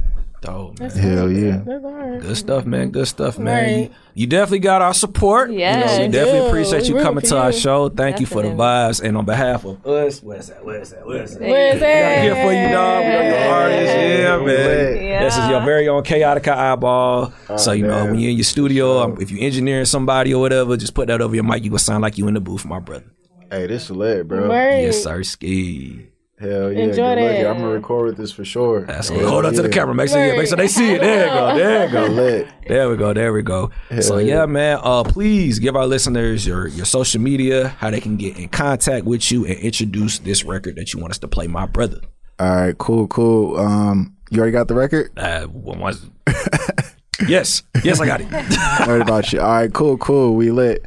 Dope, 0.41 0.79
man. 0.79 0.89
Hell 0.89 1.31
yeah. 1.31 1.57
That's 1.63 1.83
hard. 1.83 2.21
Good 2.21 2.35
stuff, 2.35 2.65
man. 2.65 2.89
Good 2.89 3.07
stuff, 3.07 3.37
man. 3.37 3.69
You, 3.69 3.75
Right. 3.83 3.91
you 4.15 4.25
definitely 4.25 4.57
got 4.59 4.81
our 4.81 4.93
support. 4.95 5.51
Yes. 5.51 5.75
You 5.75 5.85
know, 5.85 6.01
we 6.01 6.07
We 6.07 6.11
definitely 6.13 6.39
do. 6.39 6.45
appreciate 6.47 6.89
you 6.89 6.95
coming 6.95 7.23
to 7.25 7.37
our 7.37 7.51
show. 7.53 7.89
Thank 7.89 8.19
you 8.19 8.25
for 8.25 8.41
the 8.41 8.47
vibes. 8.49 9.03
And 9.03 9.15
on 9.17 9.25
behalf 9.25 9.65
of 9.65 9.85
us, 9.85 10.23
where's 10.23 10.47
that? 10.47 10.65
Where's 10.65 10.89
that? 10.89 11.05
Where's 11.05 11.33
that? 11.35 11.41
Where's 11.41 11.79
that? 11.79 11.79
Where's 11.79 11.79
that? 11.81 12.21
Here 12.23 12.35
for 12.35 12.51
you, 12.53 12.69
dog. 12.73 13.03
We 13.03 13.11
are 13.11 13.23
your 13.23 13.53
artists. 13.53 13.95
Yeah, 13.95 14.37
man. 14.37 14.45
lit. 14.45 15.21
This 15.21 15.37
is 15.37 15.47
your 15.47 15.61
very 15.61 15.87
own 15.87 16.01
Chaotica 16.01 16.55
eyeball. 16.57 17.33
so, 17.57 17.71
you 17.73 17.85
know, 17.85 18.05
when 18.05 18.17
you're 18.17 18.31
in 18.31 18.37
your 18.37 18.43
studio, 18.43 18.97
um, 19.03 19.17
if 19.21 19.29
you're 19.29 19.43
engineering 19.43 19.85
somebody 19.85 20.33
or 20.33 20.41
whatever, 20.41 20.75
just 20.75 20.95
put 20.95 21.07
that 21.09 21.21
over 21.21 21.35
your 21.35 21.43
mic. 21.43 21.63
You 21.63 21.69
gonna 21.69 21.77
sound 21.77 22.01
like 22.01 22.17
you 22.17 22.27
in 22.27 22.33
the 22.33 22.41
booth, 22.41 22.65
my 22.65 22.79
brother. 22.79 23.05
Hey, 23.51 23.67
this 23.67 23.83
is 23.83 23.91
lit, 23.91 24.27
bro. 24.27 24.47
Right. 24.47 24.85
Yes, 24.85 25.03
sir. 25.03 25.21
Ski. 25.21 26.07
Hell 26.41 26.73
yeah. 26.73 26.85
Enjoy 26.85 26.95
good 26.95 27.21
luck. 27.21 27.31
that. 27.37 27.47
I'm 27.47 27.57
gonna 27.59 27.69
record 27.69 28.07
with 28.07 28.17
this 28.17 28.31
for 28.31 28.43
sure. 28.43 28.81
That's 28.85 29.09
Hell 29.09 29.19
what. 29.19 29.29
Hold 29.29 29.45
up 29.45 29.53
to 29.53 29.61
the 29.61 29.69
camera. 29.69 29.93
Make 29.93 30.09
sure, 30.09 30.25
yeah, 30.25 30.35
make 30.35 30.47
sure 30.47 30.57
they 30.57 30.67
see 30.67 30.93
it. 30.93 31.01
There 31.01 31.27
you 31.27 31.31
go. 31.31 31.55
There 31.55 31.85
you 31.85 31.91
go. 31.91 32.05
Lit. 32.07 32.47
There 32.67 32.89
we 32.89 32.97
go. 32.97 33.13
There 33.13 33.31
we 33.31 33.43
go. 33.43 33.69
so 34.01 34.17
yeah. 34.17 34.39
yeah, 34.39 34.45
man. 34.47 34.79
Uh, 34.81 35.03
please 35.03 35.59
give 35.59 35.75
our 35.75 35.85
listeners 35.85 36.47
your 36.47 36.67
your 36.67 36.85
social 36.85 37.21
media, 37.21 37.67
how 37.67 37.91
they 37.91 38.01
can 38.01 38.17
get 38.17 38.37
in 38.37 38.49
contact 38.49 39.05
with 39.05 39.31
you, 39.31 39.45
and 39.45 39.55
introduce 39.59 40.17
this 40.17 40.43
record 40.43 40.77
that 40.77 40.93
you 40.93 40.99
want 40.99 41.11
us 41.11 41.19
to 41.19 41.27
play, 41.27 41.45
my 41.45 41.67
brother. 41.67 41.99
All 42.39 42.55
right, 42.55 42.77
cool, 42.79 43.07
cool. 43.07 43.55
Um, 43.57 44.17
you 44.31 44.39
already 44.39 44.51
got 44.51 44.67
the 44.67 44.73
record? 44.73 45.11
Uh, 45.15 45.43
what 45.45 45.77
was? 45.77 46.09
yes, 47.27 47.61
yes, 47.83 47.99
I 47.99 48.07
got 48.07 48.19
it. 48.19 48.27
Heard 48.27 49.03
about 49.03 49.31
you. 49.31 49.41
All 49.41 49.47
right, 49.47 49.71
cool, 49.71 49.95
cool. 49.99 50.33
We 50.33 50.49
lit. 50.49 50.83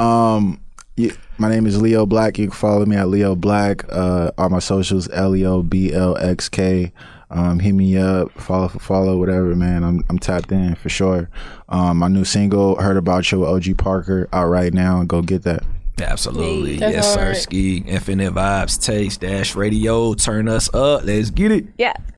Um, 0.00 0.60
yeah, 0.96 1.12
my 1.38 1.48
name 1.48 1.66
is 1.66 1.80
Leo 1.80 2.06
Black. 2.06 2.38
You 2.38 2.46
can 2.48 2.56
follow 2.56 2.86
me 2.86 2.96
at 2.96 3.08
Leo 3.08 3.34
Black. 3.34 3.84
Uh, 3.90 4.30
on 4.38 4.52
my 4.52 4.58
socials, 4.58 5.08
L 5.12 5.34
E 5.36 5.44
O 5.44 5.62
B 5.62 5.92
L 5.92 6.16
X 6.18 6.48
K. 6.48 6.92
Um, 7.30 7.58
hit 7.58 7.72
me 7.72 7.96
up, 7.98 8.30
follow 8.32 8.68
for 8.68 8.78
follow, 8.78 9.18
whatever, 9.18 9.54
man. 9.56 9.82
I'm 9.82 10.04
I'm 10.08 10.18
tapped 10.18 10.52
in 10.52 10.74
for 10.76 10.88
sure. 10.88 11.28
Um, 11.68 11.98
my 11.98 12.08
new 12.08 12.24
single, 12.24 12.76
"Heard 12.80 12.96
About 12.96 13.30
You" 13.32 13.40
with 13.40 13.48
OG 13.48 13.76
Parker, 13.78 14.28
out 14.32 14.46
right 14.46 14.72
now. 14.72 15.02
Go 15.04 15.22
get 15.22 15.42
that. 15.42 15.62
Absolutely, 16.00 16.76
That's 16.76 16.94
yes, 16.94 17.14
sir. 17.14 17.20
hard. 17.20 17.36
Ski, 17.38 17.78
Infinite 17.78 18.34
Vibes, 18.34 18.80
Taste 18.80 19.22
Dash 19.22 19.56
Radio. 19.56 20.12
Turn 20.14 20.46
us 20.46 20.72
up. 20.74 21.04
Let's 21.04 21.30
get 21.30 21.50
it. 21.50 21.64
Yeah. 21.78 21.94